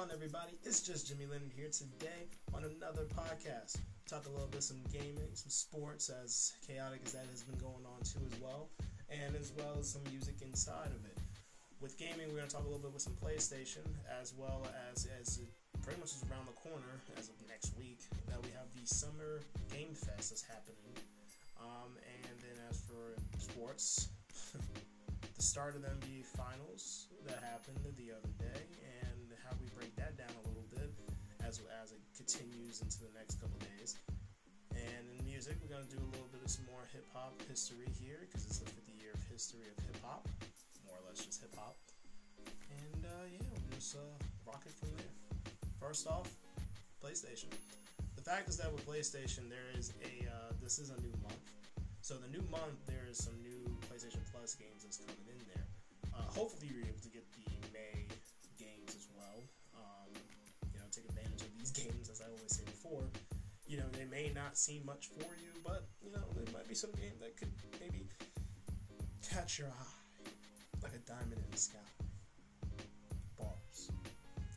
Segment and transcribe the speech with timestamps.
[0.00, 0.56] on, everybody?
[0.64, 2.24] It's just Jimmy Leonard here today
[2.56, 3.76] on another podcast.
[4.08, 7.84] Talk a little bit some gaming, some sports, as chaotic as that has been going
[7.84, 8.70] on too, as well,
[9.12, 11.18] and as well as some music inside of it.
[11.82, 15.38] With gaming, we're to talk a little bit with some PlayStation, as well as as
[15.84, 19.44] pretty much is around the corner as of next week that we have the Summer
[19.68, 20.96] Game Fest that's happening.
[21.60, 24.08] Um, and then as for sports.
[25.36, 28.60] the start of the NBA Finals that happened the other day,
[29.04, 29.19] and
[29.80, 30.92] break that down a little bit
[31.40, 33.96] as as it continues into the next couple days.
[34.76, 37.88] And in music, we're gonna do a little bit of some more hip hop history
[37.96, 40.28] here because it's the 50 year of history of hip hop,
[40.84, 41.80] more or less just hip hop.
[42.44, 44.04] And uh, yeah, we'll just uh,
[44.44, 45.14] rock it from there.
[45.80, 46.28] First off,
[47.00, 47.48] PlayStation.
[48.20, 51.40] The fact is that with PlayStation, there is a uh, this is a new month.
[52.04, 55.64] So the new month, there is some new PlayStation Plus games that's coming in there.
[56.12, 58.09] Uh, hopefully, you're able to get the May.
[59.90, 60.14] Um,
[60.72, 63.04] you know, take advantage of these games, as I always say before.
[63.66, 66.74] You know, they may not seem much for you, but you know, there might be
[66.74, 68.06] some game that could maybe
[69.22, 70.30] catch your eye,
[70.82, 71.78] like a diamond in the sky.
[73.38, 73.90] Bars.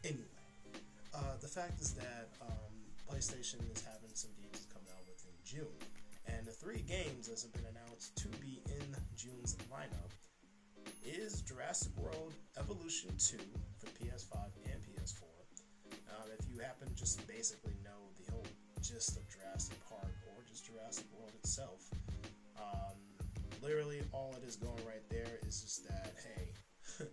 [0.04, 0.34] Anyway,
[1.14, 2.74] uh, the fact is that um,
[3.10, 5.78] PlayStation is having some games coming out within June.
[6.26, 10.10] And the three games that have been announced to be in June's lineup
[11.06, 13.38] is Jurassic World Evolution 2
[13.78, 15.24] for PS5 and PS4.
[16.10, 18.46] Um, if you happen to just basically know the whole
[18.82, 21.90] gist of Jurassic Park or just Jurassic World itself,
[22.58, 22.98] um,
[23.62, 26.50] literally all it is going right there is just that, hey,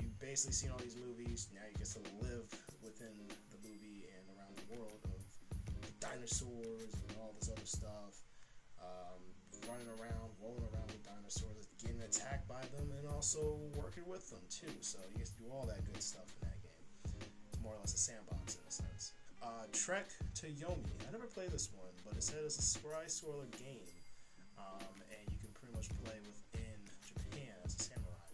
[0.00, 2.48] you've basically seen all these movies, now you get to live
[2.82, 3.14] within
[3.50, 5.20] the movie and around the world of
[6.00, 8.20] dinosaurs and all this other stuff
[8.80, 9.22] um,
[9.68, 14.42] running around, rolling around with dinosaurs, getting attacked by them, and also working with them
[14.50, 14.72] too.
[14.80, 16.84] So you get to do all that good stuff in that game.
[17.48, 19.12] It's more or less a sandbox in a sense.
[19.42, 20.08] Uh, Trek
[20.40, 20.88] to Yomi.
[21.06, 23.92] I never played this one, but it said it's a spry scroller game,
[24.56, 28.28] um, and you can pretty much play within Japan as a samurai.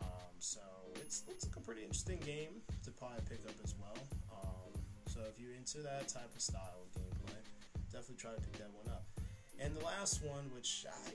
[0.00, 0.62] Um, so
[1.02, 3.98] it's looks like a pretty interesting game to probably pick up as well.
[4.30, 4.70] Um,
[5.06, 7.42] so if you're into that type of style of gameplay,
[7.90, 9.13] definitely try to pick that one up.
[9.60, 11.10] And the last one, which I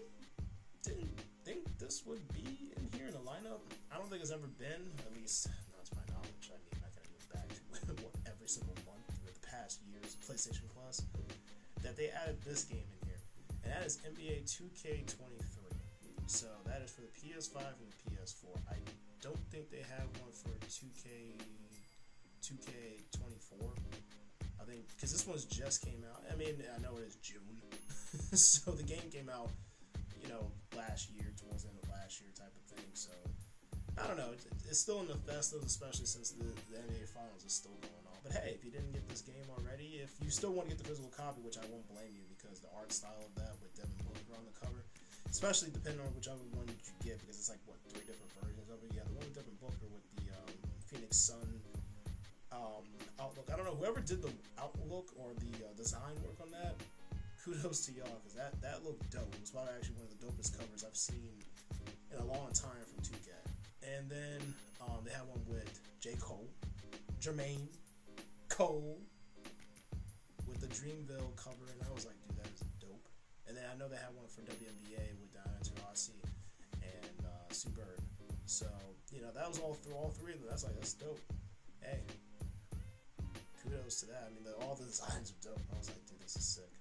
[0.83, 3.61] didn't think this would be in here in the lineup,
[3.91, 6.49] I don't think it's ever been, at least not to my knowledge.
[6.49, 7.47] I mean, I gotta go back
[7.87, 11.03] to every single month for the past years of PlayStation Plus,
[11.83, 13.21] that they added this game in here.
[13.63, 15.69] And that is NBA 2K23.
[16.27, 18.53] So that is for the PS5 and the PS4.
[18.69, 18.77] I
[19.21, 21.33] don't think they have one for 2K
[22.41, 24.18] 2K24.
[24.59, 26.21] I think because this one's just came out.
[26.31, 27.59] I mean, I know it is June,
[28.37, 29.49] so the game came out,
[30.21, 32.85] you know, last year, towards the end of last year, type of thing.
[32.93, 33.13] So
[34.01, 34.31] I don't know.
[34.31, 38.05] It, it's still in the festive, especially since the, the NBA Finals is still going
[38.07, 38.17] on.
[38.23, 40.79] But hey, if you didn't get this game already, if you still want to get
[40.83, 43.71] the physical copy, which I won't blame you because the art style of that with
[43.75, 44.83] Devin Booker on the cover,
[45.27, 48.79] especially depending on whichever one you get, because it's like what three different versions of
[48.83, 48.91] it.
[48.95, 50.51] Yeah, the one with Devin Booker with the um,
[50.87, 51.47] Phoenix Sun
[52.51, 52.83] um,
[53.19, 53.49] outlook.
[53.51, 56.75] I don't know whoever did the outlook or the uh, design work on that.
[57.43, 59.33] Kudos to y'all because that that looked dope.
[59.39, 61.39] It's probably actually one of the dopest covers I've seen
[62.11, 63.29] in a long time from 2K.
[63.95, 64.41] And then
[64.81, 66.49] um, they had one with J Cole,
[67.21, 67.67] Jermaine
[68.49, 68.99] Cole
[70.47, 73.07] with the Dreamville cover, and I was like, dude, that is dope.
[73.47, 76.19] And then I know they had one for WNBA with Diana Taurasi
[76.81, 78.01] and uh, Sue Bird.
[78.45, 78.65] So
[79.13, 80.49] you know that was all through all three of them.
[80.49, 81.19] That's like that's dope.
[81.81, 82.01] Hey,
[83.69, 84.29] kudos to that.
[84.29, 85.61] I mean, the, all the designs are dope.
[85.73, 86.71] I was like, dude, this is sick.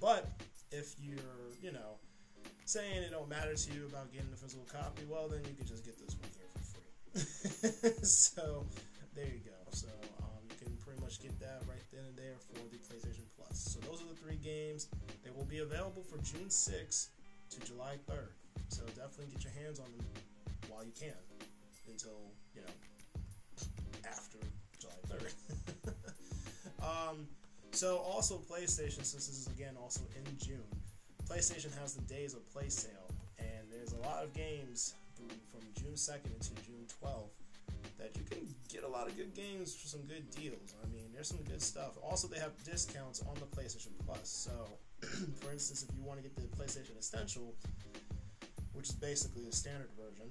[0.00, 0.30] But
[0.70, 1.98] if you're, you know,
[2.64, 5.66] saying it don't matter to you about getting the physical copy, well, then you can
[5.66, 8.04] just get this one here for free.
[8.06, 8.66] so
[9.14, 9.58] there you go.
[9.72, 9.88] So
[10.22, 13.58] um, you can pretty much get that right then and there for the PlayStation Plus.
[13.58, 14.88] So those are the three games.
[15.24, 17.08] They will be available for June 6th
[17.50, 18.34] to July 3rd.
[18.68, 20.06] So definitely get your hands on them
[20.68, 21.14] while you can
[21.88, 22.18] until
[22.54, 22.74] you know
[24.10, 24.38] after
[24.78, 25.94] July 3rd.
[26.86, 27.26] um,
[27.72, 30.64] so also PlayStation, since this is again also in June,
[31.28, 34.94] PlayStation has the Days of Play sale, and there's a lot of games
[35.50, 37.30] from June 2nd into June 12th
[37.98, 40.74] that you can get a lot of good games for some good deals.
[40.82, 41.92] I mean, there's some good stuff.
[42.02, 44.28] Also, they have discounts on the PlayStation Plus.
[44.28, 44.52] So,
[45.40, 47.54] for instance, if you want to get the PlayStation Essential,
[48.76, 50.30] which is basically the standard version.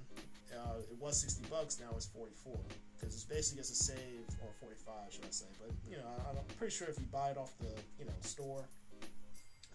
[0.56, 2.56] Uh, it was 60 bucks, now it's 44
[2.96, 5.46] because it's basically just a save, or 45, should I say?
[5.60, 7.70] But you know, I, am pretty sure if you buy it off the
[8.00, 8.64] you know store,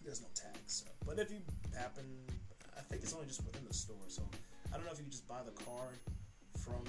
[0.04, 0.82] there's no tax.
[0.82, 0.90] So.
[1.06, 1.38] But if you
[1.78, 2.06] happen,
[2.74, 4.10] I think it's only just within the store.
[4.10, 4.26] So
[4.74, 6.02] I don't know if you can just buy the card
[6.58, 6.82] from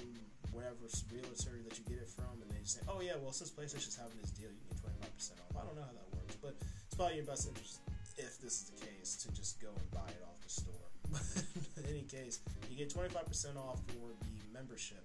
[0.57, 3.97] wherever realtor that you get it from, and they say, "Oh yeah, well since PlayStation's
[3.97, 6.09] having this deal, you can get twenty five percent off." I don't know how that
[6.17, 7.85] works, but it's probably your best interest
[8.17, 10.92] if this is the case to just go and buy it off the store.
[11.77, 15.05] in any case, you get twenty five percent off for the membership.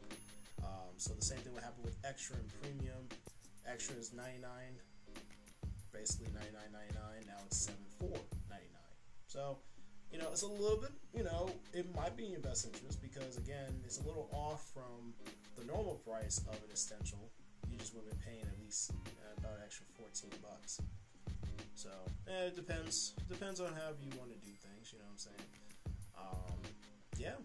[0.63, 3.07] Um, so the same thing would happen with extra and premium.
[3.67, 4.73] Extra is ninety nine,
[5.91, 7.23] basically ninety nine ninety nine.
[7.27, 8.17] Now it's seven four
[8.49, 8.95] ninety nine.
[9.27, 9.57] So
[10.11, 13.01] you know, it's a little bit, you know, it might be in your best interest
[13.01, 15.13] because, again, it's a little off from
[15.57, 17.29] the normal price of an essential.
[17.69, 18.91] You just would been paying at least
[19.37, 20.81] about an extra 14 bucks.
[21.75, 21.89] So,
[22.27, 23.13] eh, it depends.
[23.29, 25.66] Depends on how you want to do things, you know what I'm saying?
[26.17, 26.57] Um,
[27.17, 27.37] yeah.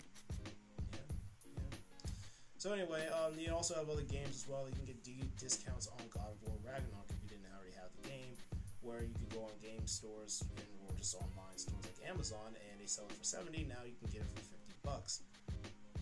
[2.58, 4.66] So, anyway, um, you also have other games as well.
[4.70, 7.90] You can get d- discounts on God of War Ragnarok if you didn't already have
[7.98, 8.38] the game,
[8.82, 12.80] where you can go on game stores and, or just online stores like Amazon and
[12.80, 15.22] they sell it for 70 now you can get it for 50 bucks.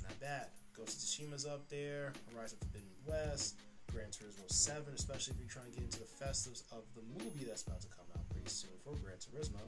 [0.05, 0.53] Not bad.
[0.77, 2.13] Ghost of Tsushima's up there.
[2.33, 3.57] Horizon Forbidden West.
[3.93, 7.45] Gran Turismo 7 especially if you're trying to get into the festives of the movie
[7.45, 9.65] that's about to come out pretty soon for Gran Turismo.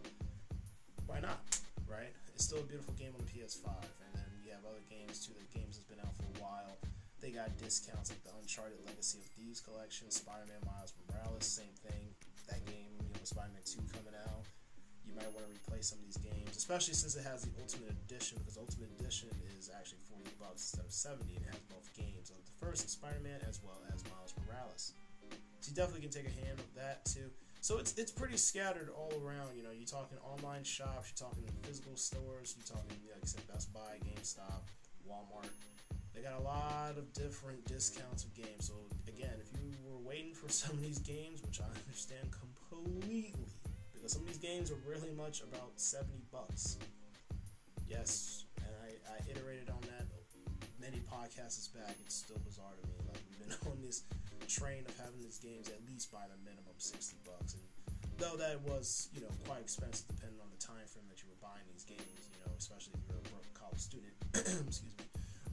[1.06, 1.40] Why not
[1.88, 5.22] right it's still a beautiful game on the PS5 and then you have other games
[5.22, 6.74] too the games has been out for a while
[7.22, 12.10] they got discounts like the Uncharted Legacy of Thieves collection Spider-Man Miles Morales same thing
[12.50, 14.42] that game you know Spider-Man 2 coming out
[15.06, 17.90] you might want to replay some of these games, especially since it has the Ultimate
[18.06, 19.28] Edition, because Ultimate Edition
[19.58, 22.88] is actually 40 bucks instead of 70, and it has both games of the first
[22.88, 24.94] Spider-Man as well as Miles Morales.
[25.60, 27.28] So you definitely can take a hand of that too.
[27.62, 29.54] So it's it's pretty scattered all around.
[29.56, 33.46] You know, you're talking online shops, you're talking physical stores, you're talking like I said,
[33.46, 34.66] Best Buy, GameStop,
[35.08, 35.46] Walmart.
[36.12, 38.66] They got a lot of different discounts of games.
[38.66, 38.74] So
[39.06, 43.32] again, if you were waiting for some of these games, which I understand completely
[43.94, 46.78] because some of these games are really much about 70 bucks.
[47.86, 50.10] Yes, and I, I iterated on that
[50.80, 51.94] many podcasts back.
[52.04, 52.96] It's still bizarre to me.
[53.06, 54.02] Like we've been on this
[54.46, 57.62] train of having these games at least by the minimum 60 bucks, and
[58.18, 61.40] though that was you know quite expensive depending on the time frame that you were
[61.42, 64.14] buying these games, you know, especially if you're a broke college student.
[64.68, 64.94] excuse me.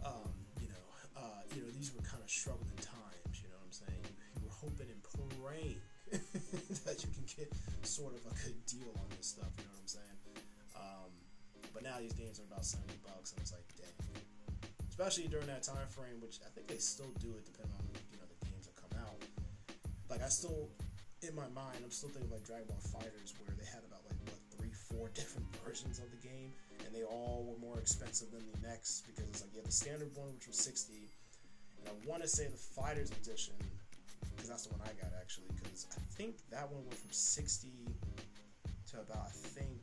[0.05, 0.31] Um,
[0.61, 0.85] you know,
[1.17, 3.41] uh, you know these were kind of struggling times.
[3.41, 4.03] You know what I'm saying?
[4.37, 5.81] You were hoping and praying
[6.85, 7.49] that you can get
[7.83, 9.49] sort of a good deal on this stuff.
[9.57, 10.17] You know what I'm saying?
[10.77, 11.11] Um,
[11.73, 13.97] but now these games are about seventy bucks, and it's like, dang.
[14.89, 17.87] Especially during that time frame, which I think they still do it, depending on
[20.09, 20.69] Like I still,
[21.21, 24.17] in my mind, I'm still thinking like Dragon Ball FighterZ where they had about like
[24.25, 26.51] what three, four different versions of the game,
[26.85, 29.71] and they all were more expensive than the next because it's like you had the
[29.71, 31.13] standard one, which was sixty,
[31.77, 33.53] and I want to say the FighterZ edition
[34.33, 35.53] because that's the one I got actually.
[35.61, 37.85] Because I think that one went from sixty
[38.89, 39.77] to about I think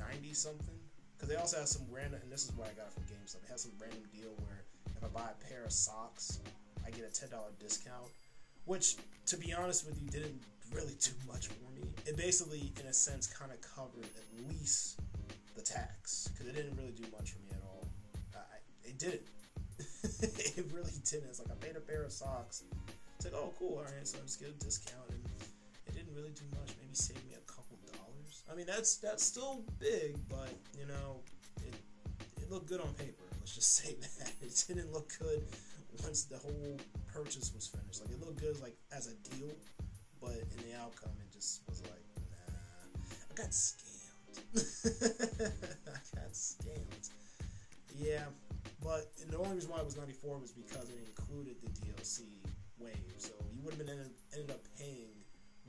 [0.00, 0.80] ninety something.
[1.12, 3.46] Because they also have some random, and this is what I got it from GameStop.
[3.46, 4.64] It has some random deal where
[4.96, 6.40] if I buy a pair of socks,
[6.84, 8.10] I get a ten dollar discount.
[8.64, 10.40] Which, to be honest with you, didn't
[10.72, 11.88] really do much for me.
[12.06, 15.00] It basically, in a sense, kind of covered at least
[15.54, 17.88] the tax because it didn't really do much for me at all.
[18.34, 18.40] I,
[18.84, 19.22] it didn't.
[20.22, 21.28] it really didn't.
[21.28, 22.64] It's like I paid a pair of socks
[23.24, 25.22] it's like, oh, cool, all right, so I just get a discount, and
[25.86, 26.74] it didn't really do much.
[26.82, 28.42] Maybe save me a couple dollars.
[28.50, 31.20] I mean, that's that's still big, but you know,
[31.64, 31.74] it
[32.42, 33.22] it looked good on paper.
[33.38, 35.46] Let's just say that it didn't look good
[36.02, 36.80] once the whole
[37.12, 38.00] purchase was finished.
[38.00, 39.52] Like it looked good like as a deal,
[40.20, 42.02] but in the outcome, it just was like,
[42.32, 42.56] nah,
[43.30, 44.40] I got scammed.
[45.86, 47.10] I got scammed.
[47.98, 48.24] Yeah,
[48.82, 52.26] but the only reason why it was 94 was because it included the DLC
[52.78, 53.14] wave.
[53.18, 55.14] So you would have been ended, ended up paying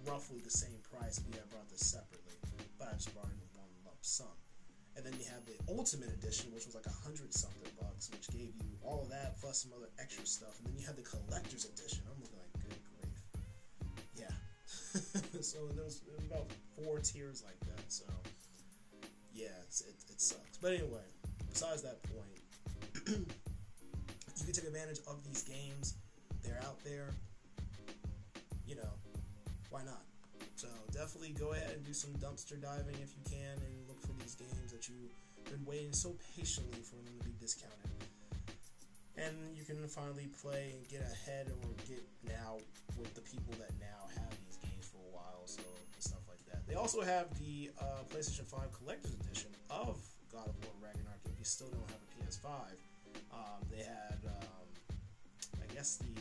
[0.08, 2.34] roughly the same price if you had brought this separately.
[2.80, 4.43] But I just brought it in one lump sum.
[4.96, 8.30] And then you have the Ultimate Edition, which was like a hundred something bucks, which
[8.30, 10.60] gave you all that plus some other extra stuff.
[10.60, 12.04] And then you have the Collector's Edition.
[12.06, 13.18] I'm looking like, good grief.
[14.16, 15.42] Yeah.
[15.42, 16.48] so there was, about
[16.78, 17.92] four tiers like that.
[17.92, 18.06] So
[19.34, 20.58] yeah, it, it sucks.
[20.58, 21.06] But anyway,
[21.50, 22.40] besides that point,
[23.08, 25.96] you can take advantage of these games
[26.44, 27.10] they're out there,
[28.68, 28.92] you know,
[29.70, 30.04] why not?
[30.56, 34.36] So definitely go ahead and do some dumpster diving if you can and for these
[34.36, 35.16] games that you've
[35.50, 37.80] been waiting so patiently for them to be discounted.
[39.16, 42.58] And you can finally play and get ahead or get now
[43.00, 45.62] with the people that now have these games for a while, so
[46.00, 46.66] stuff like that.
[46.68, 51.38] They also have the uh, PlayStation 5 Collector's Edition of God of War Ragnarok if
[51.38, 52.50] you still don't have a PS5.
[53.32, 54.64] Um, they had um,
[55.74, 56.16] guess the.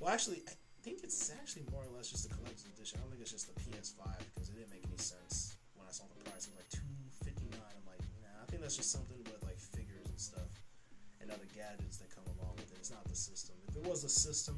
[0.00, 2.98] Well, actually, I think it's actually more or less just a collector's edition.
[2.98, 4.02] I don't think it's just the PS5
[4.34, 5.54] because it didn't make any sense
[5.92, 6.48] I saw the price.
[6.48, 6.88] It like two
[7.20, 7.76] fifty nine.
[7.76, 8.32] I'm like, nah.
[8.40, 10.48] I think that's just something with like figures and stuff.
[11.20, 12.80] and other gadgets that come along with it.
[12.80, 13.60] It's not the system.
[13.68, 14.56] If it was a system,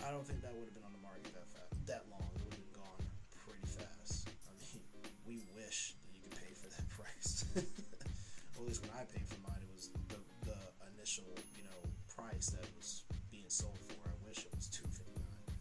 [0.00, 2.24] I don't think that would have been on the market that fast, that long.
[2.32, 3.02] It would have been gone
[3.44, 4.32] pretty fast.
[4.48, 4.80] I mean,
[5.28, 7.44] we wish that you could pay for that price.
[7.52, 10.16] well, at least when I paid for mine, it was the,
[10.48, 10.56] the
[10.96, 11.28] initial,
[11.60, 14.08] you know, price that was being sold for.
[14.08, 15.52] I wish it was two fifty nine.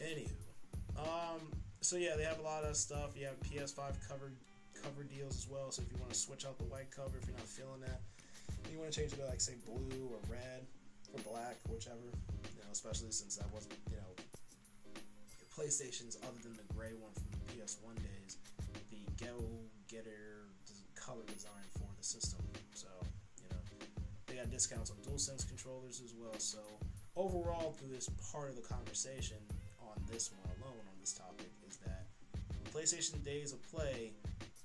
[0.00, 0.40] Anywho,
[1.04, 1.52] um,
[1.86, 3.14] so yeah, they have a lot of stuff.
[3.14, 3.78] You have PS5
[4.10, 4.34] covered
[4.74, 5.70] cover deals as well.
[5.70, 8.02] So if you want to switch out the white cover, if you're not feeling that,
[8.66, 10.66] you want to change it to like say blue or red
[11.14, 12.10] or black, whichever.
[12.58, 14.10] You know, especially since that wasn't you know
[15.54, 18.34] PlayStation's other than the gray one from the PS1 days,
[18.90, 19.38] the go
[19.86, 20.50] getter
[20.98, 22.42] color design for the system.
[22.74, 22.90] So
[23.38, 23.62] you know
[24.26, 26.34] they got discounts on DualSense controllers as well.
[26.38, 26.58] So
[27.14, 29.38] overall, through this part of the conversation
[29.78, 30.55] on this one
[31.06, 32.06] this topic is that
[32.74, 34.10] PlayStation Days of Play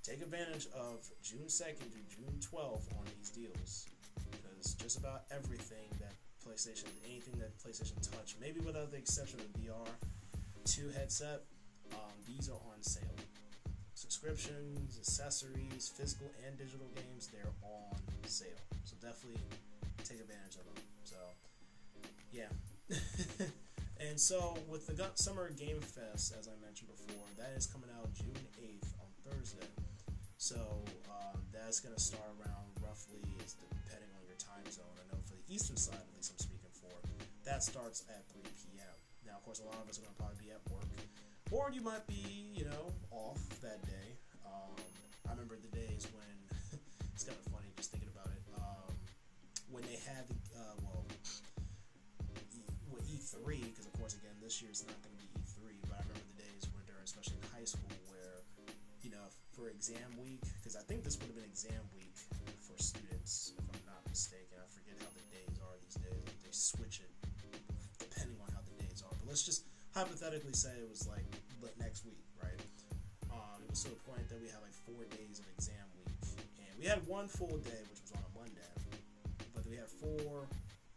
[0.01, 3.85] take advantage of June 2nd to June 12th on these deals
[4.31, 9.53] because just about everything that PlayStation, anything that PlayStation Touch, maybe without the exception of
[9.53, 9.85] the VR
[10.65, 11.43] 2 headset,
[11.93, 13.03] um, these are on sale.
[13.93, 18.49] Subscriptions, accessories, physical and digital games, they're on sale.
[18.83, 19.41] So definitely
[20.03, 20.83] take advantage of them.
[21.03, 21.17] So,
[22.31, 22.49] yeah.
[24.09, 28.13] and so with the Summer Game Fest, as I mentioned before, that is coming out
[28.13, 29.69] June 8th on Thursday.
[30.37, 34.89] So um, that's going to start around roughly, depending on your time zone.
[34.97, 36.89] I know for the eastern side, at least I'm speaking for,
[37.45, 38.97] that starts at 3 p.m.
[39.25, 40.89] Now, of course, a lot of us are going to probably be at work,
[41.53, 42.25] or you might be,
[42.57, 44.17] you know, off that day.
[44.41, 44.73] Um,
[45.29, 46.35] I remember the days when
[47.13, 48.41] it's kind of funny just thinking about it.
[48.57, 48.97] Um,
[49.69, 50.25] when they had,
[50.57, 51.05] uh, well,
[53.07, 55.95] E- E3, because of course, again, this year it's not going to be E3, but
[55.99, 58.43] I remember the days when during, especially in high school, where
[59.01, 62.13] you know, for exam week, because I think this would have been exam week
[62.61, 64.57] for students, if I'm not mistaken.
[64.61, 66.21] I forget how the days are these days.
[66.21, 67.11] Like they switch it
[67.97, 69.13] depending on how the days are.
[69.17, 71.25] But let's just hypothetically say it was like
[71.81, 72.57] next week, right?
[73.33, 76.13] Um, it was to the point that we had like four days of exam week,
[76.61, 78.73] and we had one full day, which was on a Monday,
[79.53, 80.45] but we had four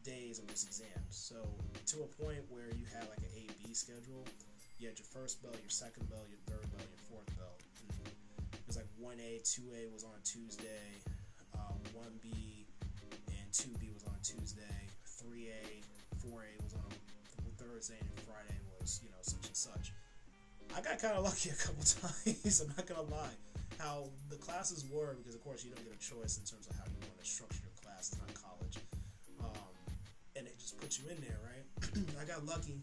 [0.05, 1.03] days of this exam.
[1.11, 1.37] So
[1.91, 4.25] to a point where you had like an A B schedule.
[4.79, 7.55] You had your first bell, your second bell, your third bell, your fourth bell
[8.65, 10.89] it was like 1A, 2A was on Tuesday,
[11.53, 12.65] um, 1B
[13.29, 15.85] and 2B was on Tuesday, 3A,
[16.25, 16.89] 4A was on
[17.59, 19.93] Thursday, and Friday was, you know, such and such.
[20.75, 23.37] I got kind of lucky a couple times, I'm not to lie.
[23.79, 26.77] How the classes were, because of course you don't get a choice in terms of
[26.77, 28.33] how you want to structure your class, it's not
[30.81, 31.65] puts you in there, right?
[32.21, 32.83] I got lucky,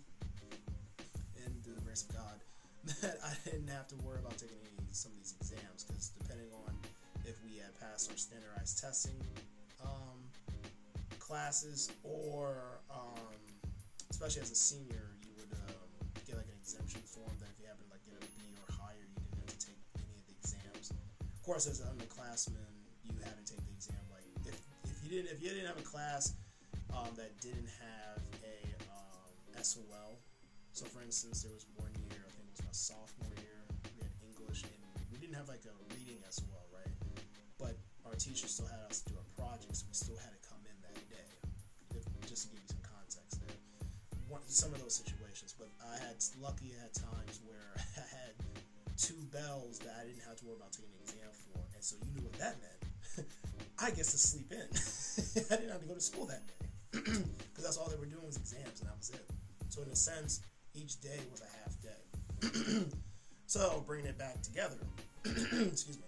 [1.45, 2.37] and the grace of God,
[3.01, 6.51] that I didn't have to worry about taking any some of these exams because depending
[6.67, 6.75] on
[7.23, 9.15] if we had passed our standardized testing
[9.79, 10.19] um,
[11.19, 13.39] classes or um,
[14.09, 15.87] especially as a senior you would um,
[16.27, 18.67] get like an exemption form that if you happen to like get a B or
[18.75, 22.67] higher you didn't have to take any of the exams of course as an underclassman
[23.07, 24.59] you had to take the exam like if,
[24.91, 26.35] if you didn't if you didn't have a class
[26.95, 28.57] um, that didn't have a
[28.91, 30.19] um, SOL
[30.71, 33.61] so for instance there was one year I think it was my sophomore year
[33.95, 34.81] we had English and
[35.11, 36.87] we didn't have like a reading SOL, right?
[37.59, 37.75] But
[38.07, 40.77] our teacher still had us do a project, so we still had to come in
[40.87, 41.31] that day.
[41.91, 43.59] If, just to give you some context there.
[44.31, 48.33] One, some of those situations, but I had lucky at times where I had
[48.95, 51.99] two bells that I didn't have to worry about taking an exam for, and so
[51.99, 53.27] you knew what that meant.
[53.83, 54.63] I guess to sleep in.
[55.51, 56.60] I didn't have to go to school that day
[56.91, 59.25] because that's all they were doing was exams, and that was it.
[59.69, 60.41] So in a sense,
[60.73, 62.85] each day was a half day.
[63.51, 64.77] So bringing it back together,
[65.25, 66.05] excuse me,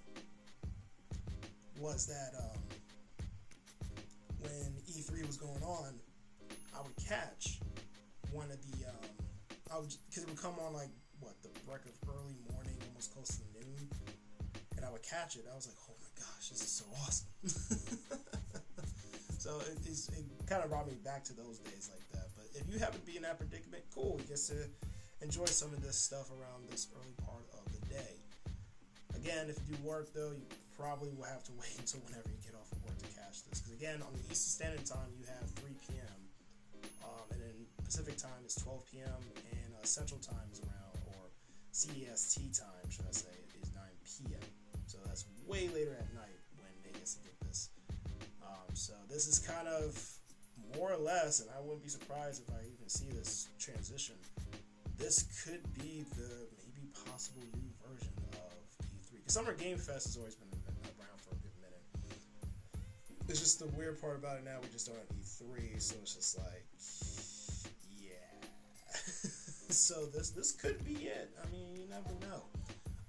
[1.78, 2.62] was that um,
[4.40, 5.94] when E3 was going on,
[6.74, 7.60] I would catch
[8.32, 9.28] one of the, um,
[9.74, 10.88] I would because it would come on like
[11.20, 13.90] what the break of early morning, almost close to noon,
[14.78, 15.44] and I would catch it.
[15.52, 18.40] I was like, oh my gosh, this is so awesome.
[19.44, 22.32] so it, it kind of brought me back to those days like that.
[22.32, 24.72] But if you happen to be in that predicament, cool, you get to
[25.20, 28.16] enjoy some of this stuff around this early part of the day.
[29.20, 30.48] Again, if you do work though, you
[30.80, 33.60] probably will have to wait until whenever you get off of work to catch this.
[33.60, 36.20] Because again, on the Eastern Standard Time, you have 3 p.m.
[37.04, 39.20] Um, and then Pacific Time is 12 p.m.
[39.60, 41.28] and uh, Central Time is around, or
[41.76, 43.43] CEST time, should I say,
[48.84, 49.98] so this is kind of
[50.78, 54.16] more or less, and I wouldn't be surprised if I even see this transition
[54.98, 59.18] this could be the maybe possible new version of E3.
[59.18, 61.84] Because Summer Game Fest has always been around for a good minute.
[63.28, 64.60] it's just the weird part about it now.
[64.62, 66.66] We just don't have E3, so it's just like,
[68.00, 68.14] yeah.
[69.70, 71.32] so this this could be it.
[71.44, 72.44] I mean, you never know.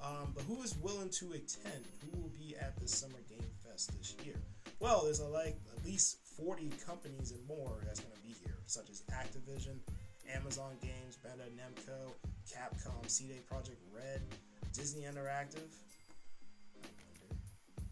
[0.02, 1.86] Um, but who is willing to attend?
[2.02, 4.36] Who will be at the Summer Game Fest this year?
[4.84, 8.58] Well, there's a, like at least 40 companies and more that's going to be here,
[8.66, 9.80] such as Activision,
[10.36, 12.12] Amazon Games, Bandai Namco,
[12.44, 14.20] Capcom, CD Projekt Red,
[14.74, 15.72] Disney Interactive.
[16.76, 17.32] I wonder,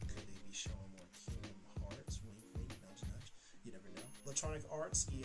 [0.06, 2.20] could they be showing more Kingdom Hearts?
[2.26, 3.32] Wink, wink, nudge, nudge.
[3.64, 4.04] You never know.
[4.26, 5.24] Electronic Arts, EA,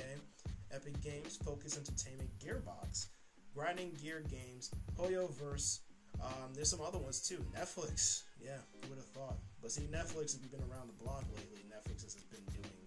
[0.71, 3.07] Epic Games, Focus Entertainment, Gearbox,
[3.53, 5.79] Grinding Gear Games, Hoyoverse.
[6.21, 7.45] Um, there's some other ones too.
[7.55, 8.23] Netflix.
[8.41, 9.37] Yeah, who would have thought?
[9.61, 12.85] But see, Netflix, if you've been around the block lately, Netflix has been doing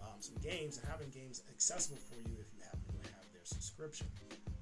[0.00, 3.44] um, some games and having games accessible for you if you happen to have their
[3.44, 4.06] subscription.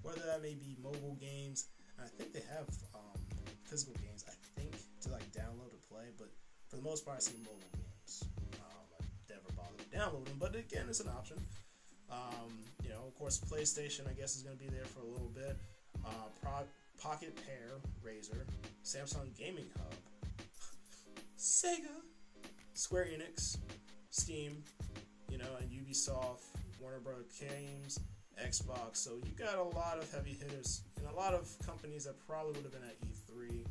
[0.02, 1.68] Whether that may be mobile games,
[1.98, 3.20] I think they have um,
[3.64, 6.28] physical games, I think, to like download or play, but
[6.68, 8.24] for the most part, I see mobile games.
[8.60, 11.36] Um, I never bothered to download them, but again, it's an option.
[12.10, 15.06] Um, you know, of course, PlayStation, I guess, is going to be there for a
[15.10, 15.56] little bit.
[16.04, 18.44] Uh, Pro- Pocket Pair, Razer,
[18.84, 19.94] Samsung Gaming Hub,
[21.38, 22.02] Sega,
[22.74, 23.58] Square Enix,
[24.10, 24.62] Steam,
[25.30, 26.42] you know, and Ubisoft,
[26.80, 27.24] Warner Bros.
[27.38, 28.00] Games,
[28.42, 28.96] Xbox.
[28.96, 32.52] So you got a lot of heavy hitters and a lot of companies that probably
[32.52, 33.64] would have been at E3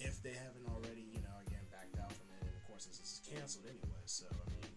[0.00, 2.44] if they haven't already, you know, again backed out from it.
[2.46, 4.02] And of course, this is canceled anyway.
[4.04, 4.68] So I mean,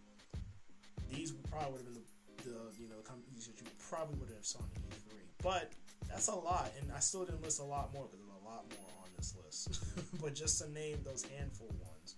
[1.09, 2.03] these probably would have been
[2.43, 5.19] the, the you know companies that you probably would have saw in E3.
[5.43, 5.73] But
[6.09, 8.65] that's a lot, and I still didn't list a lot more because there's a lot
[8.77, 9.83] more on this list.
[10.21, 12.15] but just to name those handful ones,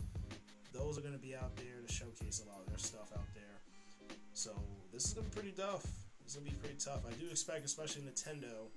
[0.73, 3.27] those are going to be out there to showcase a lot of their stuff out
[3.33, 3.57] there.
[4.33, 4.51] So
[4.93, 5.85] this is going to be pretty tough.
[6.23, 7.07] This will be pretty tough.
[7.07, 8.67] I do expect, especially Nintendo,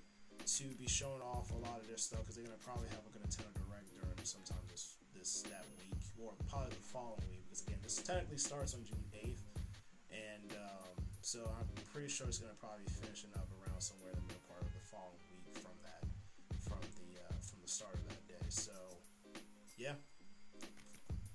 [0.47, 3.17] to be showing off a lot of their stuff because they're gonna probably have like
[3.19, 7.63] a Nintendo Direct during sometime this this that week or probably the following week because
[7.63, 9.45] again this technically starts on June eighth,
[10.09, 14.19] and um, so I'm pretty sure it's gonna probably be finishing up around somewhere in
[14.19, 14.47] the middle
[14.91, 16.03] following week from that
[16.59, 18.47] from the uh, from the start of that day.
[18.51, 18.75] So
[19.79, 19.95] yeah,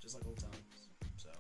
[0.04, 0.92] just like old times.
[1.16, 1.32] So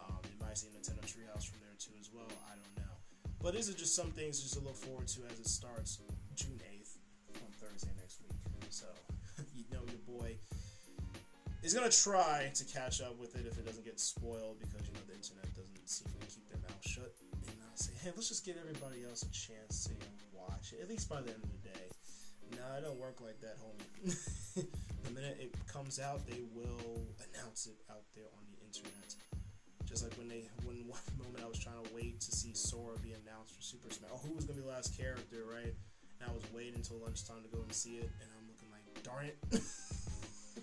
[0.00, 2.32] um, you might see Nintendo Treehouse from there too as well.
[2.48, 2.94] I don't know.
[3.42, 5.98] But these are just some things just to look forward to as it starts
[6.34, 6.96] June 8th
[7.42, 8.38] on Thursday next week.
[8.70, 8.86] So,
[9.54, 10.36] you know, your boy
[11.62, 14.94] is to try to catch up with it if it doesn't get spoiled because, you
[14.94, 17.12] know, the internet doesn't seem to keep their mouth shut
[17.48, 19.92] and not say, hey, let's just give everybody else a chance to
[20.32, 21.86] watch it, at least by the end of the day.
[22.52, 23.86] No, it don't work like that, homie.
[25.04, 29.14] the minute it comes out, they will announce it out there on the internet.
[29.84, 32.98] Just like when they, when one moment I was trying to wait to see Sora
[32.98, 34.10] be announced for Super Smash.
[34.12, 35.72] Oh, who was gonna be the last character, right?
[36.20, 38.84] And I was waiting until lunchtime to go and see it, and I'm looking like,
[39.02, 39.38] darn it!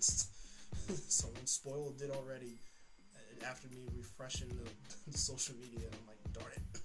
[0.00, 2.58] Someone spoiled it already
[3.14, 4.70] uh, after me refreshing the,
[5.10, 5.86] the social media.
[5.90, 6.80] I'm like, darn it!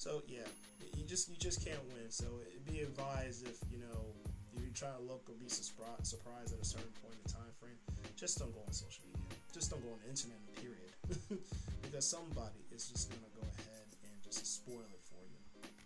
[0.00, 0.48] So yeah,
[0.96, 2.08] you just you just can't win.
[2.08, 2.24] So
[2.64, 4.16] be advised if you know
[4.56, 7.52] if you're trying to look or be surprised at a certain point in the time
[7.60, 7.76] frame,
[8.16, 9.36] just don't go on social media.
[9.52, 10.40] Just don't go on the internet.
[10.56, 11.40] Period.
[11.82, 15.36] because somebody is just gonna go ahead and just spoil it for you.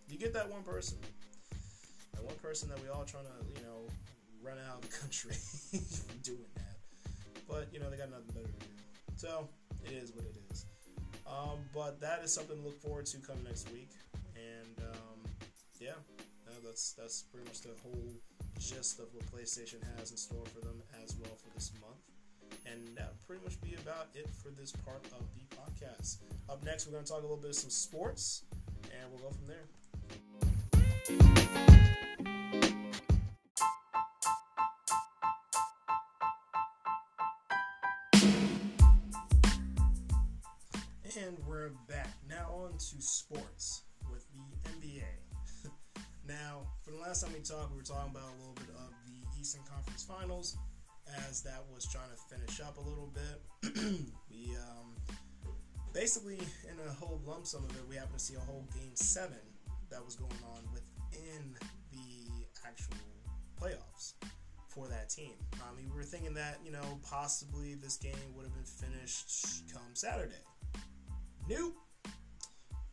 [0.09, 0.99] You get that one person,
[2.13, 3.89] that one person that we all trying to you know
[4.43, 5.35] run out of the country
[6.23, 6.79] doing that.
[7.49, 8.73] But you know they got nothing better to do.
[9.17, 9.49] So
[9.85, 10.67] it is what it is.
[11.27, 13.91] Um, but that is something to look forward to come next week.
[14.37, 15.31] And um,
[15.81, 15.93] yeah,
[16.65, 18.13] that's that's pretty much the whole
[18.59, 22.01] gist of what PlayStation has in store for them as well for this month.
[22.67, 26.19] And that pretty much be about it for this part of the podcast.
[26.49, 28.43] Up next, we're going to talk a little bit of some sports,
[28.85, 29.47] and we'll go from
[31.69, 31.74] there.
[42.75, 45.07] On to sports with the NBA.
[46.29, 48.91] now, for the last time we talked, we were talking about a little bit of
[49.07, 50.57] the Eastern Conference Finals
[51.29, 53.77] as that was trying to finish up a little bit.
[54.31, 54.97] we um,
[55.93, 58.95] basically, in a whole lump sum of it, we happened to see a whole game
[58.95, 59.45] seven
[59.91, 61.55] that was going on within
[61.93, 62.97] the actual
[63.61, 64.15] playoffs
[64.67, 65.35] for that team.
[65.77, 70.43] We were thinking that, you know, possibly this game would have been finished come Saturday.
[71.49, 71.75] Nope.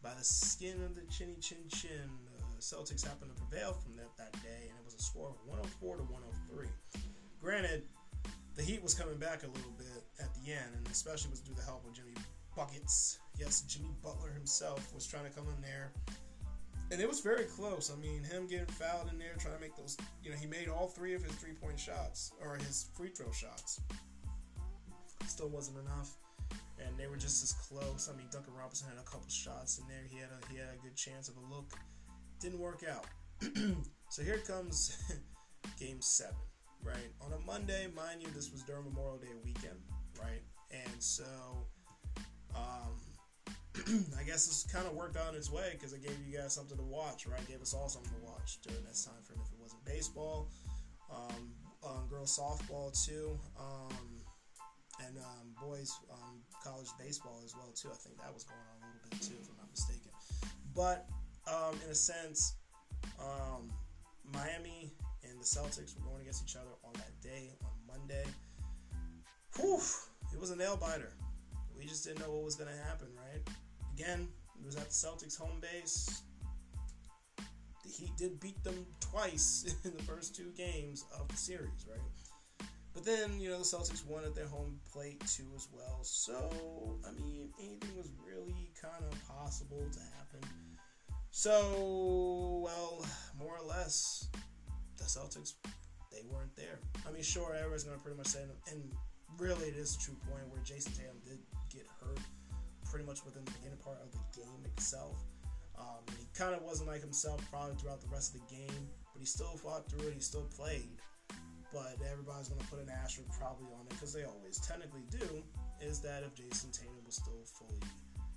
[0.04, 2.10] By the skin of the chinny chin chin,
[2.40, 5.36] uh, Celtics happened to prevail from that that day, and it was a score of
[5.46, 6.68] 104 to 103.
[7.40, 7.84] Granted,
[8.56, 11.54] the Heat was coming back a little bit at the end, and especially was due
[11.54, 12.14] the help of Jimmy
[12.56, 13.20] Buckets.
[13.38, 15.92] Yes, Jimmy Butler himself was trying to come in there,
[16.92, 17.92] and it was very close.
[17.96, 20.68] I mean, him getting fouled in there, trying to make those, you know, he made
[20.68, 23.82] all three of his three point shots or his free throw shots.
[25.28, 26.18] Still wasn't enough.
[26.86, 28.10] And they were just as close.
[28.12, 30.04] I mean, Duncan Robinson had a couple shots in there.
[30.10, 31.74] He had a he had a good chance of a look.
[32.40, 33.06] Didn't work out.
[34.10, 34.98] so here comes
[35.80, 36.36] Game Seven,
[36.84, 38.30] right on a Monday, mind you.
[38.34, 39.80] This was during Memorial Day weekend,
[40.20, 40.42] right?
[40.72, 41.24] And so,
[42.56, 42.96] um,
[44.20, 46.54] I guess this kind of worked out in its way because it gave you guys
[46.54, 47.46] something to watch, right?
[47.48, 49.40] Gave us all something to watch during this time frame.
[49.46, 50.50] If it wasn't baseball,
[51.12, 51.52] um,
[51.84, 53.40] um, girls softball too.
[53.60, 54.21] Um,
[55.08, 57.90] and um, boys um, college baseball as well too.
[57.92, 60.12] I think that was going on a little bit too, if I'm not mistaken.
[60.76, 61.10] But
[61.48, 62.56] um, in a sense,
[63.20, 63.72] um,
[64.34, 64.94] Miami
[65.30, 68.26] and the Celtics were going against each other on that day on Monday.
[69.58, 69.80] Whew,
[70.34, 71.12] it was a nail biter.
[71.78, 73.42] We just didn't know what was going to happen, right?
[73.94, 74.28] Again,
[74.60, 76.22] it was at the Celtics home base.
[77.84, 82.00] The Heat did beat them twice in the first two games of the series, right?
[82.94, 86.00] But then, you know, the Celtics won at their home plate too as well.
[86.04, 90.48] So, I mean, anything was really kind of possible to happen.
[91.32, 93.06] So, well,
[93.40, 94.28] more or less,
[94.98, 95.54] the Celtics,
[96.12, 96.80] they weren't there.
[97.08, 98.92] I mean, sure, everyone's going to pretty much say, and
[99.38, 101.40] really it is a true point where Jayson Tatum did
[101.74, 102.20] get hurt
[102.90, 105.24] pretty much within the beginning part of the game itself.
[105.80, 109.20] Um, he kind of wasn't like himself probably throughout the rest of the game, but
[109.20, 110.14] he still fought through it.
[110.14, 110.90] He still played
[111.74, 115.44] but everybody's going to put an asterisk probably on it because they always technically do.
[115.80, 117.80] Is that if Jayson Tatum was still fully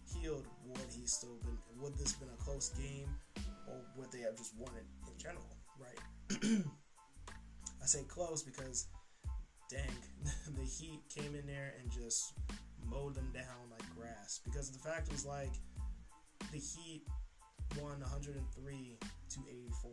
[0.07, 1.59] healed, would he still been?
[1.81, 3.09] Would this been a close game,
[3.69, 5.45] or would they have just won it in general?
[5.79, 6.65] Right.
[7.83, 8.87] I say close because,
[9.69, 9.83] dang,
[10.57, 12.33] the Heat came in there and just
[12.89, 14.41] mowed them down like grass.
[14.45, 15.53] Because the fact was like,
[16.53, 17.03] the Heat
[17.81, 18.99] won 103
[19.31, 19.91] to 84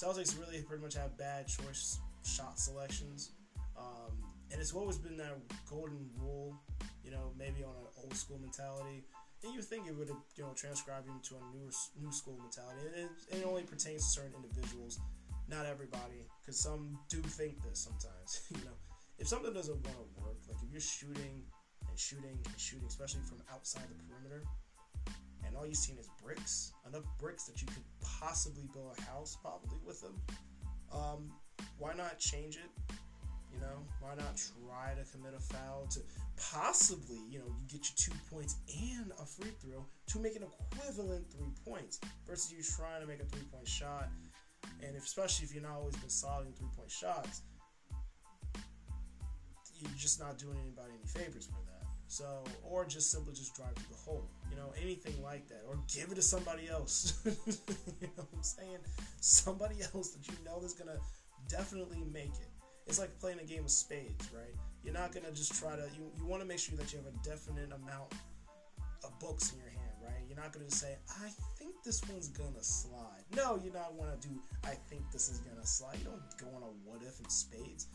[0.00, 3.32] Celtics really pretty much have bad choice shot selections.
[3.76, 4.16] Um,
[4.50, 5.36] and it's always been that
[5.68, 6.56] golden rule,
[7.04, 9.04] you know, maybe on an old school mentality.
[9.44, 11.68] And you think it would, you know, transcribe into a new
[12.00, 12.80] new school mentality.
[12.96, 15.00] It, it only pertains to certain individuals,
[15.48, 18.40] not everybody, because some do think this sometimes.
[18.50, 18.76] you know,
[19.18, 21.44] if something doesn't want to work, like if you're shooting
[21.88, 24.44] and shooting and shooting, especially from outside the perimeter,
[25.46, 29.36] and all you've seen is bricks, enough bricks that you could possibly build a house
[29.40, 30.14] probably with them.
[30.92, 31.30] Um,
[31.78, 32.70] why not change it?
[33.52, 36.00] You know, why not try to commit a foul to
[36.36, 40.44] possibly, you know, you get your two points and a free throw to make an
[40.44, 44.08] equivalent three points versus you trying to make a three point shot.
[44.82, 47.42] And if, especially if you're not always been solid in three point shots,
[49.80, 51.69] you're just not doing anybody any favors for that.
[52.10, 55.78] So, or just simply just drive to the hole, you know, anything like that, or
[55.86, 57.20] give it to somebody else.
[57.24, 57.30] you
[58.16, 58.78] know what I'm saying?
[59.20, 60.98] Somebody else that you know is gonna
[61.48, 62.50] definitely make it.
[62.88, 64.56] It's like playing a game of spades, right?
[64.82, 65.82] You're not gonna just try to.
[65.96, 68.12] You, you want to make sure that you have a definite amount
[69.04, 70.26] of books in your hand, right?
[70.26, 74.28] You're not gonna say, "I think this one's gonna slide." No, you're not want to
[74.28, 74.34] do.
[74.64, 75.98] I think this is gonna slide.
[75.98, 77.86] You don't go on a what if in spades,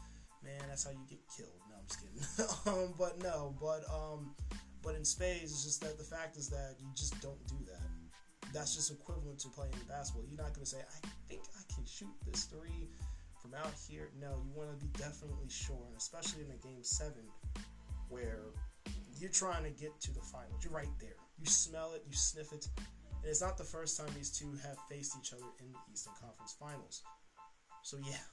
[0.42, 0.64] man.
[0.70, 1.65] That's how you get killed.
[1.86, 2.84] I'm just kidding.
[2.86, 4.36] um, but no, but um,
[4.82, 8.52] but in spades, it's just that the fact is that you just don't do that.
[8.54, 10.26] That's just equivalent to playing basketball.
[10.30, 12.90] You're not gonna say, I think I can shoot this three
[13.42, 14.10] from out here.
[14.20, 17.24] No, you want to be definitely sure, and especially in a game seven
[18.10, 18.40] where
[19.20, 20.64] you're trying to get to the finals.
[20.64, 21.18] You're right there.
[21.40, 24.78] You smell it, you sniff it, and it's not the first time these two have
[24.90, 27.02] faced each other in the Eastern Conference Finals.
[27.82, 28.24] So yeah,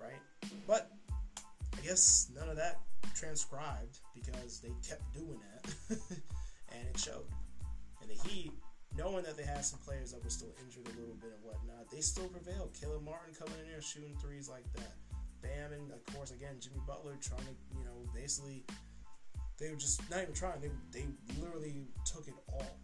[0.00, 0.20] right.
[0.66, 0.90] But
[1.78, 2.80] I guess none of that
[3.14, 5.96] transcribed because they kept doing that,
[6.74, 7.26] and it showed.
[8.02, 8.52] And the Heat,
[8.96, 11.90] knowing that they had some players that were still injured a little bit and whatnot,
[11.92, 12.74] they still prevailed.
[12.78, 14.94] Caleb Martin coming in there shooting threes like that.
[15.40, 18.64] Bam, and of course, again, Jimmy Butler trying to, you know, basically,
[19.58, 20.60] they were just not even trying.
[20.60, 21.06] They, they
[21.38, 22.78] literally took it all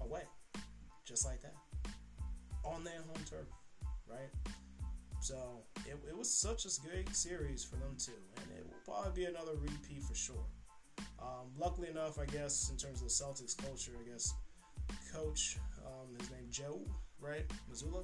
[0.00, 0.22] away,
[1.04, 1.54] just like that,
[2.64, 3.46] on their home turf,
[4.10, 4.30] right?
[5.22, 9.22] So it, it was such a great series for them too, and it will probably
[9.22, 10.44] be another repeat for sure.
[11.20, 14.34] Um, luckily enough, I guess in terms of the Celtics culture, I guess
[15.14, 16.80] coach, um, his name Joe,
[17.20, 18.02] right, Mazzulla.